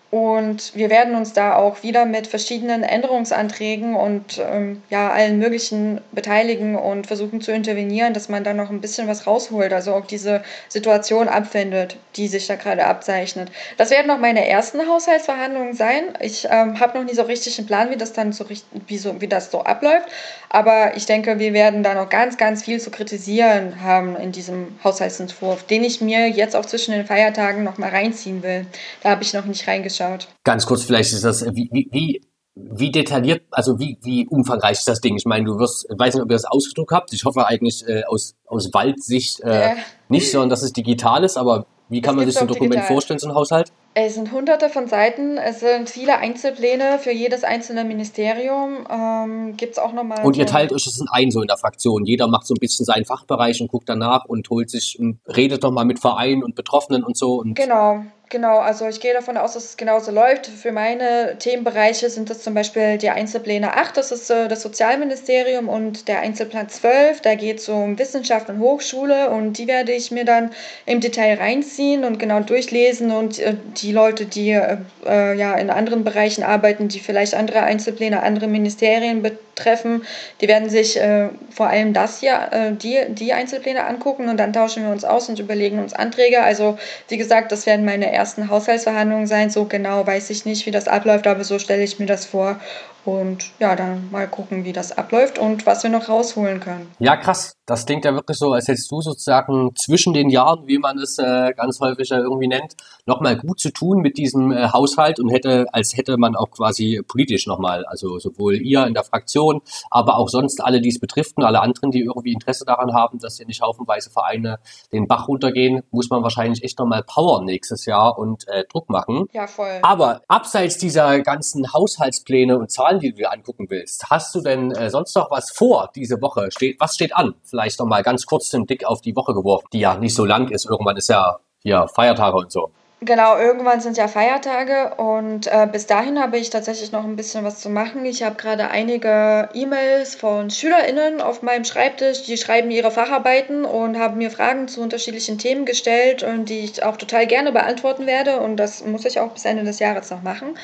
Und 0.10 0.74
wir 0.74 0.90
werden 0.90 1.16
uns 1.16 1.34
da 1.34 1.56
auch 1.56 1.84
wieder 1.84 2.06
mit 2.06 2.28
verschiedenen 2.28 2.84
Änderungsanträgen 2.84 3.94
und 3.94 4.40
ähm, 4.40 4.82
ja, 4.90 5.10
allen 5.12 5.38
möglichen 5.38 6.00
beteiligen 6.14 6.78
und 6.78 7.08
versuchen 7.08 7.42
zu 7.42 7.52
intervenieren, 7.52 8.14
dass 8.14 8.30
man 8.30 8.46
da 8.46 8.54
noch 8.54 8.70
ein 8.70 8.80
bisschen 8.80 9.10
was 9.10 9.28
rausholt, 9.28 9.74
also 9.74 9.94
auch 9.94 10.06
diese 10.06 10.44
Situation 10.70 11.28
abwendet, 11.28 11.98
die 12.16 12.30
sich 12.30 12.48
da 12.48 12.56
gerade 12.56 12.86
abzeichnet. 12.86 13.52
Das 13.76 13.90
werden 13.92 14.08
noch 14.08 14.18
meine 14.18 14.48
ersten 14.48 14.88
Haushaltsverhandlungen 14.88 15.74
sein. 15.74 16.04
Ich 16.22 16.48
ähm, 16.50 16.80
habe 16.80 16.98
noch 16.98 17.06
nie 17.06 17.14
so 17.14 17.24
richtig 17.24 17.58
einen 17.58 17.68
Plan, 17.68 17.92
wie 17.92 17.98
das 17.98 18.14
dann 18.14 18.32
so, 18.32 18.46
wie, 18.50 18.98
so, 18.98 19.20
wie 19.20 19.28
das 19.28 19.52
so 19.52 19.64
abläuft. 19.64 20.08
Aber 20.48 20.96
ich 20.96 21.06
denke, 21.06 21.38
wir 21.40 21.52
werden 21.52 21.84
da 21.84 21.94
noch 21.94 22.08
ganz, 22.08 22.38
ganz 22.38 22.64
viel 22.64 22.80
zu 22.80 22.92
kritisieren 22.92 23.84
haben 23.84 24.16
in 24.16 24.32
diesem 24.32 24.80
Haushaltsentwurf, 24.86 25.64
den 25.64 25.84
ich 25.84 26.00
mir 26.00 26.30
jetzt 26.30 26.56
auch 26.56 26.66
zwischen 26.66 26.94
den 26.94 27.06
Feiertagen 27.06 27.66
noch 27.66 27.78
mal 27.78 27.90
reinziehen 27.90 28.42
will. 28.42 28.66
Da 29.04 29.10
habe 29.10 29.24
ich 29.24 29.34
noch 29.34 29.44
nicht 29.44 29.68
reingeschaut. 29.68 29.97
Ganz 30.44 30.66
kurz, 30.66 30.84
vielleicht 30.84 31.14
ist 31.14 31.24
das, 31.24 31.46
wie, 31.46 31.70
wie, 31.72 32.22
wie 32.56 32.92
detailliert, 32.92 33.44
also 33.52 33.80
wie, 33.80 33.98
wie 34.04 34.28
umfangreich 34.28 34.80
ist 34.80 34.88
das 34.88 35.02
Ding? 35.02 35.16
Ich 35.16 35.26
meine, 35.26 35.46
du 35.46 35.60
wirst, 35.60 35.88
ich 35.90 36.00
weiß 36.00 36.16
nicht, 36.16 36.24
ob 36.24 36.30
ihr 36.30 36.36
das 36.36 36.46
ausgedruckt 36.46 36.92
habt. 36.92 37.14
Ich 37.14 37.24
hoffe 37.26 37.46
eigentlich 37.46 37.88
äh, 37.88 38.04
aus, 38.06 38.36
aus 38.46 38.74
Waldsicht 38.74 39.42
äh, 39.42 39.70
ja. 39.70 39.76
nicht, 40.10 40.32
sondern 40.32 40.50
dass 40.50 40.64
es 40.64 40.74
digital 40.74 41.24
ist, 41.24 41.38
aber 41.38 41.66
wie 41.90 42.02
kann 42.02 42.16
es 42.16 42.18
man 42.18 42.26
sich 42.26 42.36
so 42.36 42.42
ein 42.42 42.48
Dokument 42.48 42.74
digital. 42.74 42.94
vorstellen, 42.94 43.20
so 43.20 43.30
ein 43.30 43.36
Haushalt? 43.36 43.72
Es 44.00 44.14
sind 44.14 44.32
hunderte 44.32 44.70
von 44.70 44.88
Seiten, 44.88 45.40
es 45.40 45.60
sind 45.60 45.90
viele 45.90 46.20
Einzelpläne 46.20 47.00
für 47.00 47.10
jedes 47.10 47.44
einzelne 47.44 47.84
Ministerium. 47.84 48.86
Ähm, 48.88 49.58
Gibt 49.58 49.72
es 49.72 49.80
auch 49.80 49.92
nochmal. 49.92 50.24
Und 50.24 50.38
ihr 50.38 50.46
teilt 50.46 50.72
euch 50.72 50.86
das 50.86 51.00
in 51.00 51.08
ein, 51.12 51.32
so 51.32 51.42
in 51.42 51.48
der 51.48 51.58
Fraktion. 51.58 52.06
Jeder 52.06 52.28
macht 52.28 52.46
so 52.46 52.54
ein 52.54 52.60
bisschen 52.60 52.86
seinen 52.86 53.06
Fachbereich 53.06 53.60
und 53.60 53.70
guckt 53.70 53.90
danach 53.90 54.26
und 54.26 54.52
holt 54.52 54.70
sich 54.70 55.00
und 55.00 55.20
redet 55.26 55.64
nochmal 55.64 55.86
mit 55.86 55.98
Vereinen 55.98 56.44
und 56.44 56.54
Betroffenen 56.54 57.04
und 57.04 57.18
so. 57.18 57.40
Und 57.40 57.56
genau, 57.56 58.04
Genau, 58.30 58.58
also 58.58 58.86
ich 58.88 59.00
gehe 59.00 59.14
davon 59.14 59.38
aus, 59.38 59.54
dass 59.54 59.64
es 59.64 59.78
genauso 59.78 60.12
läuft. 60.12 60.48
Für 60.48 60.74
meine 60.74 61.38
Themenbereiche 61.40 62.10
sind 62.10 62.30
das 62.30 62.42
zum 62.42 62.54
Beispiel 62.54 62.98
die 62.98 63.10
Einzelpläne 63.10 63.76
8, 63.78 63.96
das 63.96 64.12
ist 64.12 64.30
äh, 64.30 64.50
das 64.50 64.62
Sozialministerium, 64.62 65.70
und 65.70 66.10
der 66.10 66.20
Einzelplan 66.20 66.68
12, 66.68 67.22
da 67.22 67.36
geht 67.36 67.60
es 67.60 67.70
um 67.70 67.98
Wissenschaft 67.98 68.50
und 68.50 68.60
Hochschule 68.60 69.30
und 69.30 69.58
die 69.58 69.68
werde 69.68 69.94
ich 69.94 70.12
mir 70.12 70.26
dann 70.26 70.52
im 70.86 71.00
Detail 71.00 71.38
reinziehen 71.38 72.04
und 72.04 72.20
genau 72.20 72.42
durchlesen 72.42 73.12
und 73.12 73.40
äh, 73.40 73.56
die 73.78 73.87
Leute, 73.92 74.26
die 74.26 74.52
äh, 74.52 74.78
äh 75.06 75.38
ja 75.38 75.56
in 75.56 75.70
anderen 75.70 76.04
Bereichen 76.04 76.44
arbeiten, 76.44 76.88
die 76.88 77.00
vielleicht 77.00 77.36
andere 77.36 77.62
Einzelpläne, 77.62 78.24
andere 78.24 78.48
Ministerien 78.48 79.24
betreffen, 79.58 80.04
die 80.40 80.48
werden 80.48 80.70
sich 80.70 81.00
äh, 81.00 81.30
vor 81.50 81.68
allem 81.68 81.94
das 81.94 82.20
hier, 82.20 82.50
äh, 82.52 82.72
die, 82.74 82.98
die 83.10 83.34
Einzelpläne 83.34 83.86
angucken 83.86 84.30
und 84.30 84.38
dann 84.38 84.54
tauschen 84.54 84.84
wir 84.84 84.92
uns 84.92 85.04
aus 85.04 85.28
und 85.30 85.40
überlegen 85.40 85.80
uns 85.80 85.94
Anträge. 85.94 86.44
Also 86.44 86.78
wie 87.10 87.18
gesagt, 87.18 87.52
das 87.52 87.66
werden 87.66 87.86
meine 87.86 88.12
ersten 88.12 88.50
Haushaltsverhandlungen 88.50 89.28
sein. 89.28 89.50
So 89.50 89.66
genau 89.66 90.06
weiß 90.06 90.30
ich 90.30 90.46
nicht, 90.46 90.66
wie 90.66 90.72
das 90.72 90.88
abläuft, 90.88 91.28
aber 91.28 91.44
so 91.44 91.60
stelle 91.60 91.84
ich 91.84 92.00
mir 92.00 92.06
das 92.06 92.26
vor. 92.26 92.60
Und 93.08 93.52
ja, 93.60 93.74
dann 93.78 94.12
mal 94.12 94.28
gucken, 94.28 94.66
wie 94.66 94.74
das 94.74 94.98
abläuft 94.98 95.40
und 95.40 95.66
was 95.66 95.82
wir 95.82 95.90
noch 95.90 96.10
rausholen 96.10 96.60
können. 96.60 96.92
Ja, 97.00 97.16
krass. 97.16 97.56
Das 97.66 97.86
klingt 97.86 98.04
ja 98.04 98.14
wirklich 98.14 98.38
so, 98.38 98.52
als 98.52 98.68
hättest 98.68 98.92
du 98.92 99.00
sozusagen 99.00 99.72
zwischen 99.78 100.14
den 100.14 100.30
Jahren, 100.30 100.68
wie 100.68 100.78
man 100.78 100.98
es 100.98 101.18
äh, 101.18 101.54
ganz 101.56 101.80
häufig 101.80 102.10
ja 102.10 102.18
irgendwie 102.18 102.50
nennt, 102.50 102.76
nochmal 103.06 103.38
gut 103.38 103.62
zu 103.62 103.72
tun 103.72 104.02
mit 104.02 104.18
diesem 104.18 104.52
äh, 104.52 104.68
Haushalt 104.74 105.22
und 105.22 105.30
hätte, 105.30 105.68
als 105.72 105.96
hätte 105.96 106.18
man 106.18 106.36
auch 106.36 106.52
quasi 106.52 107.02
politisch 107.08 107.48
nochmal, 107.48 107.86
also 107.86 108.20
sowohl 108.20 108.56
ihr 108.56 108.86
in 108.86 108.94
der 108.94 109.06
Fraktion, 109.06 109.47
aber 109.90 110.18
auch 110.18 110.30
sonst 110.30 110.64
alle, 110.64 110.82
die 110.82 110.90
es 110.90 111.00
betrifft 111.00 111.38
und 111.38 111.44
alle 111.44 111.62
anderen, 111.62 111.92
die 111.92 112.02
irgendwie 112.02 112.34
Interesse 112.34 112.66
daran 112.66 112.94
haben, 112.94 113.20
dass 113.20 113.38
hier 113.38 113.46
nicht 113.46 113.62
haufenweise 113.62 114.10
Vereine 114.10 114.60
den 114.92 115.08
Bach 115.08 115.28
runtergehen, 115.28 115.84
muss 115.92 116.10
man 116.10 116.24
wahrscheinlich 116.24 116.64
echt 116.64 116.80
nochmal 116.80 117.04
powern 117.04 117.46
nächstes 117.46 117.86
Jahr 117.86 118.18
und 118.18 118.48
äh, 118.48 118.66
Druck 118.72 118.90
machen. 118.90 119.28
Ja, 119.34 119.48
voll. 119.48 119.80
Aber 119.82 120.22
abseits 120.28 120.78
dieser 120.78 121.20
ganzen 121.22 121.74
Haushaltspläne 121.74 122.58
und 122.58 122.72
Zahlen, 122.72 123.00
die 123.00 123.12
du 123.12 123.18
dir 123.18 123.32
angucken 123.32 123.68
willst. 123.70 124.10
Hast 124.10 124.34
du 124.36 124.42
denn 124.42 124.72
äh, 124.72 124.90
sonst 124.90 125.16
noch 125.16 125.32
was 125.32 125.52
vor 125.52 125.90
diese 125.96 126.22
Woche? 126.22 126.50
Steht, 126.52 126.80
was 126.80 126.96
steht 126.96 127.16
an? 127.16 127.36
Vielleicht 127.44 127.80
noch 127.80 127.88
mal 127.88 128.04
ganz 128.04 128.26
kurz 128.26 128.50
den 128.50 128.66
Blick 128.66 128.86
auf 128.86 129.02
die 129.02 129.16
Woche 129.16 129.34
geworfen, 129.34 129.68
die 129.74 129.80
ja 129.80 129.98
nicht 129.98 130.16
so 130.16 130.26
lang 130.26 130.50
ist. 130.50 130.66
Irgendwann 130.66 130.98
ist 130.98 131.10
ja 131.10 131.38
hier 131.64 131.88
Feiertage 131.88 132.38
und 132.38 132.52
so. 132.52 132.72
Genau, 133.02 133.38
irgendwann 133.38 133.80
sind 133.80 133.96
ja 133.96 134.08
Feiertage 134.08 134.96
und 134.96 135.46
äh, 135.46 135.68
bis 135.72 135.86
dahin 135.86 136.20
habe 136.20 136.40
ich 136.40 136.50
tatsächlich 136.50 136.92
noch 136.92 137.04
ein 137.04 137.16
bisschen 137.16 137.44
was 137.44 137.60
zu 137.60 137.70
machen. 137.70 138.04
Ich 138.06 138.24
habe 138.24 138.38
gerade 138.38 138.70
einige 138.70 139.50
E-Mails 139.54 140.16
von 140.16 140.50
SchülerInnen 140.50 141.22
auf 141.22 141.44
meinem 141.44 141.64
Schreibtisch, 141.64 142.24
die 142.24 142.38
schreiben 142.38 142.72
ihre 142.72 142.90
Facharbeiten 142.90 143.66
und 143.66 144.00
haben 144.00 144.18
mir 144.18 144.32
Fragen 144.32 144.68
zu 144.68 144.82
unterschiedlichen 144.82 145.38
Themen 145.38 145.66
gestellt 145.66 146.24
und 146.24 146.50
die 146.50 146.62
ich 146.62 146.82
auch 146.82 146.98
total 146.98 147.28
gerne 147.28 147.52
beantworten 147.52 148.08
werde 148.08 148.40
und 148.40 148.58
das 148.58 148.84
muss 148.84 149.06
ich 149.06 149.20
auch 149.20 149.30
bis 149.32 149.46
Ende 149.46 149.64
des 149.64 149.78
Jahres 149.78 150.10
noch 150.10 150.24
machen. 150.24 150.58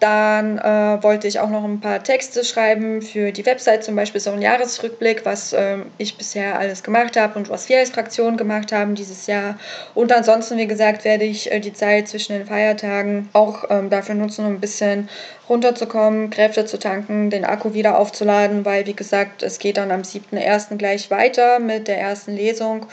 Dann 0.00 0.58
äh, 0.58 1.02
wollte 1.02 1.28
ich 1.28 1.38
auch 1.38 1.48
noch 1.48 1.64
ein 1.64 1.80
paar 1.80 2.02
Texte 2.02 2.44
schreiben 2.44 3.00
für 3.00 3.30
die 3.30 3.46
Website, 3.46 3.84
zum 3.84 3.94
Beispiel 3.94 4.20
so 4.20 4.30
einen 4.30 4.42
Jahresrückblick, 4.42 5.24
was 5.24 5.52
äh, 5.52 5.78
ich 5.98 6.18
bisher 6.18 6.58
alles 6.58 6.82
gemacht 6.82 7.16
habe 7.16 7.38
und 7.38 7.48
was 7.48 7.68
wir 7.68 7.78
als 7.78 7.90
Fraktion 7.90 8.36
gemacht 8.36 8.72
haben 8.72 8.96
dieses 8.96 9.26
Jahr. 9.26 9.56
Und 9.94 10.12
ansonsten, 10.12 10.58
wie 10.58 10.66
gesagt, 10.66 11.04
werde 11.04 11.24
ich 11.24 11.50
äh, 11.52 11.60
die 11.60 11.72
Zeit 11.72 12.08
zwischen 12.08 12.32
den 12.32 12.46
Feiertagen 12.46 13.28
auch 13.32 13.64
ähm, 13.70 13.88
dafür 13.88 14.16
nutzen, 14.16 14.44
um 14.44 14.54
ein 14.54 14.60
bisschen 14.60 15.08
runterzukommen, 15.48 16.30
Kräfte 16.30 16.64
zu 16.64 16.78
tanken, 16.78 17.30
den 17.30 17.44
Akku 17.44 17.74
wieder 17.74 17.98
aufzuladen, 17.98 18.64
weil, 18.64 18.86
wie 18.86 18.94
gesagt, 18.94 19.42
es 19.42 19.58
geht 19.58 19.76
dann 19.76 19.92
am 19.92 20.02
7.1. 20.02 20.76
gleich 20.76 21.10
weiter 21.10 21.60
mit 21.60 21.86
der 21.86 22.00
ersten 22.00 22.34
Lesung. 22.34 22.86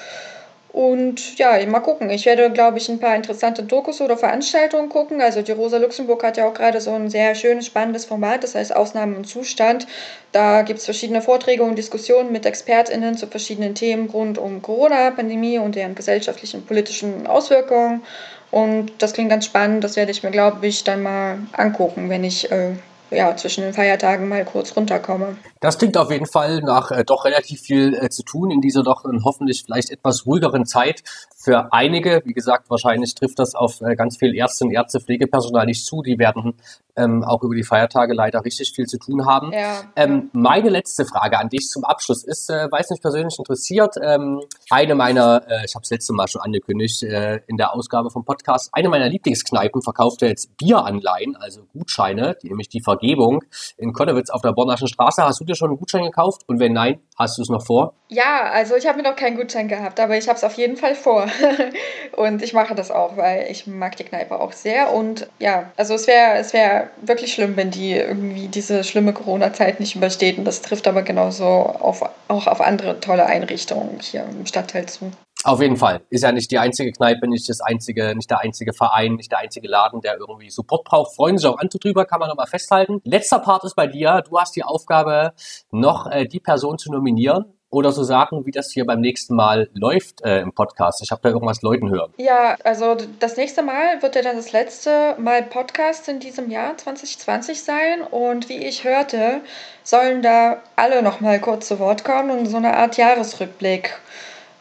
Und 0.71 1.37
ja, 1.37 1.65
mal 1.65 1.81
gucken. 1.81 2.09
Ich 2.09 2.25
werde, 2.25 2.49
glaube 2.49 2.77
ich, 2.77 2.87
ein 2.87 2.99
paar 2.99 3.15
interessante 3.15 3.63
Dokus 3.63 3.99
oder 3.99 4.15
Veranstaltungen 4.15 4.87
gucken. 4.87 5.19
Also 5.19 5.41
die 5.41 5.51
Rosa 5.51 5.77
Luxemburg 5.77 6.23
hat 6.23 6.37
ja 6.37 6.47
auch 6.47 6.53
gerade 6.53 6.79
so 6.79 6.93
ein 6.93 7.09
sehr 7.09 7.35
schönes, 7.35 7.65
spannendes 7.65 8.05
Format, 8.05 8.45
das 8.45 8.55
heißt 8.55 8.73
Ausnahme 8.73 9.17
und 9.17 9.25
Zustand. 9.25 9.85
Da 10.31 10.61
gibt 10.61 10.79
es 10.79 10.85
verschiedene 10.85 11.21
Vorträge 11.21 11.63
und 11.63 11.77
Diskussionen 11.77 12.31
mit 12.31 12.45
ExpertInnen 12.45 13.17
zu 13.17 13.27
verschiedenen 13.27 13.75
Themen 13.75 14.09
rund 14.09 14.37
um 14.37 14.61
Corona-Pandemie 14.61 15.59
und 15.59 15.75
deren 15.75 15.93
gesellschaftlichen 15.93 16.61
und 16.61 16.67
politischen 16.67 17.27
Auswirkungen. 17.27 18.03
Und 18.49 18.93
das 18.99 19.11
klingt 19.11 19.29
ganz 19.29 19.45
spannend. 19.45 19.83
Das 19.83 19.97
werde 19.97 20.11
ich 20.11 20.23
mir, 20.23 20.31
glaube 20.31 20.65
ich, 20.65 20.85
dann 20.85 21.03
mal 21.03 21.39
angucken, 21.51 22.09
wenn 22.09 22.23
ich 22.23 22.49
äh, 22.49 22.75
ja, 23.11 23.35
zwischen 23.35 23.61
den 23.61 23.73
Feiertagen 23.73 24.27
mal 24.29 24.45
kurz 24.45 24.75
runterkomme. 24.75 25.37
Das 25.59 25.77
klingt 25.77 25.97
auf 25.97 26.09
jeden 26.09 26.25
Fall 26.25 26.61
nach 26.61 26.91
äh, 26.91 27.03
doch 27.03 27.25
relativ 27.25 27.61
viel 27.61 27.93
äh, 27.93 28.09
zu 28.09 28.23
tun 28.23 28.51
in 28.51 28.61
dieser 28.61 28.83
doch 28.83 29.05
äh, 29.05 29.09
hoffentlich 29.23 29.63
vielleicht 29.63 29.91
etwas 29.91 30.25
ruhigeren 30.25 30.65
Zeit. 30.65 31.03
Für 31.37 31.73
einige, 31.73 32.21
wie 32.25 32.33
gesagt, 32.33 32.69
wahrscheinlich 32.69 33.15
trifft 33.15 33.39
das 33.39 33.53
auf 33.55 33.81
äh, 33.81 33.95
ganz 33.95 34.17
viel 34.17 34.35
Ärztinnen, 34.35 34.73
Ärzte, 34.73 34.99
Pflegepersonal 34.99 35.65
nicht 35.65 35.85
zu. 35.85 36.01
Die 36.01 36.17
werden 36.19 36.55
ähm, 36.95 37.23
auch 37.23 37.43
über 37.43 37.55
die 37.55 37.63
Feiertage 37.63 38.13
leider 38.13 38.43
richtig 38.45 38.73
viel 38.73 38.85
zu 38.85 38.97
tun 38.97 39.25
haben. 39.25 39.51
Ja. 39.51 39.83
Ähm, 39.95 40.29
meine 40.33 40.69
letzte 40.69 41.05
Frage 41.05 41.37
an 41.37 41.49
dich 41.49 41.67
zum 41.67 41.83
Abschluss 41.83 42.23
ist, 42.23 42.49
äh, 42.49 42.71
weiß 42.71 42.89
nicht 42.91 43.01
persönlich 43.01 43.37
interessiert, 43.37 43.95
ähm, 44.01 44.41
eine 44.69 44.95
meiner, 44.95 45.43
äh, 45.47 45.65
ich 45.65 45.75
habe 45.75 45.83
es 45.83 45.89
letzte 45.89 46.13
Mal 46.13 46.27
schon 46.27 46.41
angekündigt 46.41 47.03
in 47.03 47.57
der 47.57 47.73
Ausgabe 47.73 48.09
vom 48.09 48.25
Podcast, 48.25 48.69
eine 48.73 48.89
meiner 48.89 49.09
Lieblingskneipen 49.09 49.81
verkauft 49.81 50.21
jetzt 50.21 50.55
Bieranleihen, 50.57 51.35
also 51.35 51.63
Gutscheine, 51.73 52.37
die, 52.41 52.49
nämlich 52.49 52.69
die 52.69 52.81
Vergebung 53.01 53.43
in 53.77 53.93
Konnewitz 53.93 54.29
auf 54.29 54.41
der 54.41 54.51
Bornaschen 54.51 54.87
Straße. 54.87 55.23
Hast 55.23 55.39
du 55.39 55.45
dir 55.45 55.55
schon 55.55 55.69
einen 55.69 55.79
Gutschein 55.79 56.03
gekauft? 56.03 56.43
Und 56.47 56.59
wenn 56.59 56.73
nein, 56.73 56.99
hast 57.17 57.37
du 57.37 57.41
es 57.41 57.49
noch 57.49 57.65
vor? 57.65 57.93
Ja, 58.09 58.49
also 58.51 58.75
ich 58.75 58.87
habe 58.87 58.97
mir 59.01 59.09
noch 59.09 59.15
keinen 59.15 59.37
Gutschein 59.37 59.67
gehabt, 59.67 59.99
aber 59.99 60.17
ich 60.17 60.27
habe 60.27 60.37
es 60.37 60.43
auf 60.43 60.53
jeden 60.53 60.77
Fall 60.77 60.95
vor. 60.95 61.27
und 62.15 62.43
ich 62.43 62.53
mache 62.53 62.75
das 62.75 62.91
auch, 62.91 63.17
weil 63.17 63.47
ich 63.49 63.65
mag 63.67 63.95
die 63.95 64.03
Kneipe 64.03 64.39
auch 64.39 64.51
sehr. 64.51 64.93
Und 64.93 65.27
ja, 65.39 65.71
also 65.77 65.95
es 65.95 66.07
wäre 66.07 66.37
es 66.37 66.53
wär 66.53 66.91
wirklich 67.01 67.33
schlimm, 67.33 67.57
wenn 67.57 67.71
die 67.71 67.93
irgendwie 67.93 68.47
diese 68.47 68.83
schlimme 68.83 69.13
Corona-Zeit 69.13 69.79
nicht 69.79 69.95
übersteht. 69.95 70.37
Und 70.37 70.45
das 70.45 70.61
trifft 70.61 70.87
aber 70.87 71.01
genauso 71.01 71.45
auf, 71.45 72.03
auch 72.27 72.47
auf 72.47 72.61
andere 72.61 72.99
tolle 72.99 73.25
Einrichtungen 73.25 73.99
hier 73.99 74.25
im 74.29 74.45
Stadtteil 74.45 74.85
zu. 74.85 75.11
Auf 75.43 75.59
jeden 75.59 75.77
Fall. 75.77 76.01
Ist 76.09 76.23
ja 76.23 76.31
nicht 76.31 76.51
die 76.51 76.59
einzige 76.59 76.91
Kneipe, 76.91 77.27
nicht 77.27 77.49
das 77.49 77.61
einzige, 77.61 78.15
nicht 78.15 78.29
der 78.29 78.41
einzige 78.41 78.73
Verein, 78.73 79.15
nicht 79.15 79.31
der 79.31 79.39
einzige 79.39 79.67
Laden, 79.67 80.01
der 80.01 80.17
irgendwie 80.17 80.51
Support 80.51 80.83
braucht. 80.83 81.15
Freuen 81.15 81.37
sich 81.37 81.47
auch 81.47 81.57
andere 81.57 81.79
drüber, 81.79 82.05
kann 82.05 82.19
man 82.19 82.29
nochmal 82.29 82.45
festhalten. 82.45 83.01
Letzter 83.05 83.39
Part 83.39 83.63
ist 83.63 83.75
bei 83.75 83.87
dir. 83.87 84.23
Du 84.27 84.39
hast 84.39 84.55
die 84.55 84.63
Aufgabe, 84.63 85.33
noch 85.71 86.05
äh, 86.11 86.27
die 86.27 86.39
Person 86.39 86.77
zu 86.77 86.91
nominieren 86.91 87.45
oder 87.71 87.91
so 87.91 88.03
sagen, 88.03 88.45
wie 88.45 88.51
das 88.51 88.71
hier 88.71 88.85
beim 88.85 88.99
nächsten 88.99 89.33
Mal 89.33 89.69
läuft 89.73 90.21
äh, 90.23 90.41
im 90.41 90.53
Podcast. 90.53 91.01
Ich 91.03 91.09
habe 91.09 91.21
da 91.23 91.29
irgendwas 91.29 91.61
Leuten 91.63 91.89
hören. 91.89 92.13
Ja, 92.17 92.57
also 92.63 92.97
das 93.19 93.37
nächste 93.37 93.63
Mal 93.63 94.01
wird 94.01 94.15
ja 94.15 94.21
dann 94.21 94.35
das 94.35 94.51
letzte 94.51 95.15
Mal 95.17 95.41
Podcast 95.43 96.07
in 96.07 96.19
diesem 96.19 96.51
Jahr 96.51 96.77
2020 96.77 97.63
sein. 97.63 98.01
Und 98.01 98.49
wie 98.49 98.57
ich 98.57 98.83
hörte, 98.83 99.41
sollen 99.83 100.21
da 100.21 100.61
alle 100.75 101.01
nochmal 101.01 101.39
kurz 101.39 101.69
zu 101.69 101.79
Wort 101.79 102.03
kommen 102.03 102.29
und 102.29 102.45
so 102.45 102.57
eine 102.57 102.75
Art 102.75 102.97
Jahresrückblick 102.97 103.97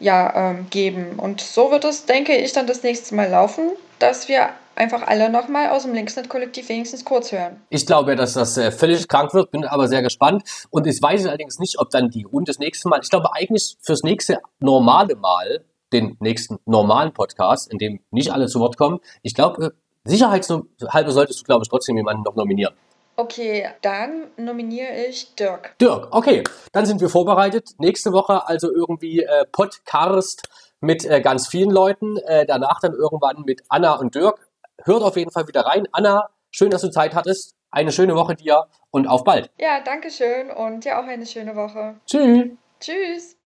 ja, 0.01 0.51
ähm, 0.51 0.67
geben. 0.69 1.17
Und 1.17 1.41
so 1.41 1.71
wird 1.71 1.85
es, 1.85 2.05
denke 2.05 2.35
ich, 2.35 2.53
dann 2.53 2.67
das 2.67 2.83
nächste 2.83 3.15
Mal 3.15 3.29
laufen, 3.29 3.71
dass 3.99 4.27
wir 4.27 4.49
einfach 4.75 5.03
alle 5.03 5.29
nochmal 5.29 5.69
aus 5.69 5.83
dem 5.83 5.93
Linksnet-Kollektiv 5.93 6.69
wenigstens 6.69 7.05
kurz 7.05 7.31
hören. 7.31 7.61
Ich 7.69 7.85
glaube, 7.85 8.15
dass 8.15 8.33
das 8.33 8.57
äh, 8.57 8.71
völlig 8.71 9.07
krank 9.07 9.33
wird, 9.33 9.51
bin 9.51 9.63
aber 9.63 9.87
sehr 9.87 10.01
gespannt. 10.01 10.43
Und 10.69 10.87
ich 10.87 11.01
weiß 11.01 11.25
allerdings 11.27 11.59
nicht, 11.59 11.79
ob 11.79 11.89
dann 11.91 12.09
die 12.09 12.23
Runde 12.23 12.49
das 12.49 12.59
nächste 12.59 12.89
Mal, 12.89 12.99
ich 13.03 13.09
glaube 13.09 13.33
eigentlich 13.33 13.77
fürs 13.81 14.03
nächste 14.03 14.39
normale 14.59 15.15
Mal, 15.15 15.63
den 15.93 16.17
nächsten 16.19 16.57
normalen 16.65 17.13
Podcast, 17.13 17.71
in 17.71 17.77
dem 17.77 17.99
nicht 18.11 18.31
alle 18.31 18.47
zu 18.47 18.59
Wort 18.59 18.77
kommen, 18.77 18.99
ich 19.21 19.35
glaube, 19.35 19.65
äh, 19.65 19.69
sicherheitshalber 20.03 21.11
solltest 21.11 21.41
du, 21.41 21.43
glaube 21.43 21.63
ich, 21.63 21.69
trotzdem 21.69 21.97
jemanden 21.97 22.23
noch 22.23 22.35
nominieren. 22.35 22.73
Okay, 23.21 23.69
dann 23.83 24.31
nominiere 24.35 24.95
ich 25.07 25.35
Dirk. 25.35 25.75
Dirk, 25.79 26.07
okay. 26.09 26.43
Dann 26.71 26.87
sind 26.87 27.01
wir 27.01 27.07
vorbereitet. 27.07 27.69
Nächste 27.77 28.13
Woche 28.13 28.47
also 28.47 28.73
irgendwie 28.73 29.21
äh, 29.21 29.45
Podcast 29.51 30.49
mit 30.79 31.05
äh, 31.05 31.21
ganz 31.21 31.47
vielen 31.47 31.69
Leuten. 31.69 32.17
Äh, 32.17 32.47
danach 32.47 32.79
dann 32.79 32.93
irgendwann 32.93 33.43
mit 33.45 33.61
Anna 33.69 33.93
und 33.93 34.15
Dirk. 34.15 34.49
Hört 34.85 35.03
auf 35.03 35.17
jeden 35.17 35.29
Fall 35.29 35.47
wieder 35.47 35.61
rein. 35.67 35.87
Anna, 35.91 36.29
schön, 36.49 36.71
dass 36.71 36.81
du 36.81 36.89
Zeit 36.89 37.13
hattest. 37.13 37.53
Eine 37.69 37.91
schöne 37.91 38.15
Woche 38.15 38.33
dir 38.33 38.65
und 38.89 39.05
auf 39.05 39.23
bald. 39.23 39.51
Ja, 39.59 39.81
danke 39.81 40.09
schön 40.09 40.49
und 40.49 40.83
dir 40.83 40.97
auch 40.97 41.05
eine 41.05 41.27
schöne 41.27 41.55
Woche. 41.55 41.97
Tschüss. 42.07 42.47
Tschüss. 42.79 43.37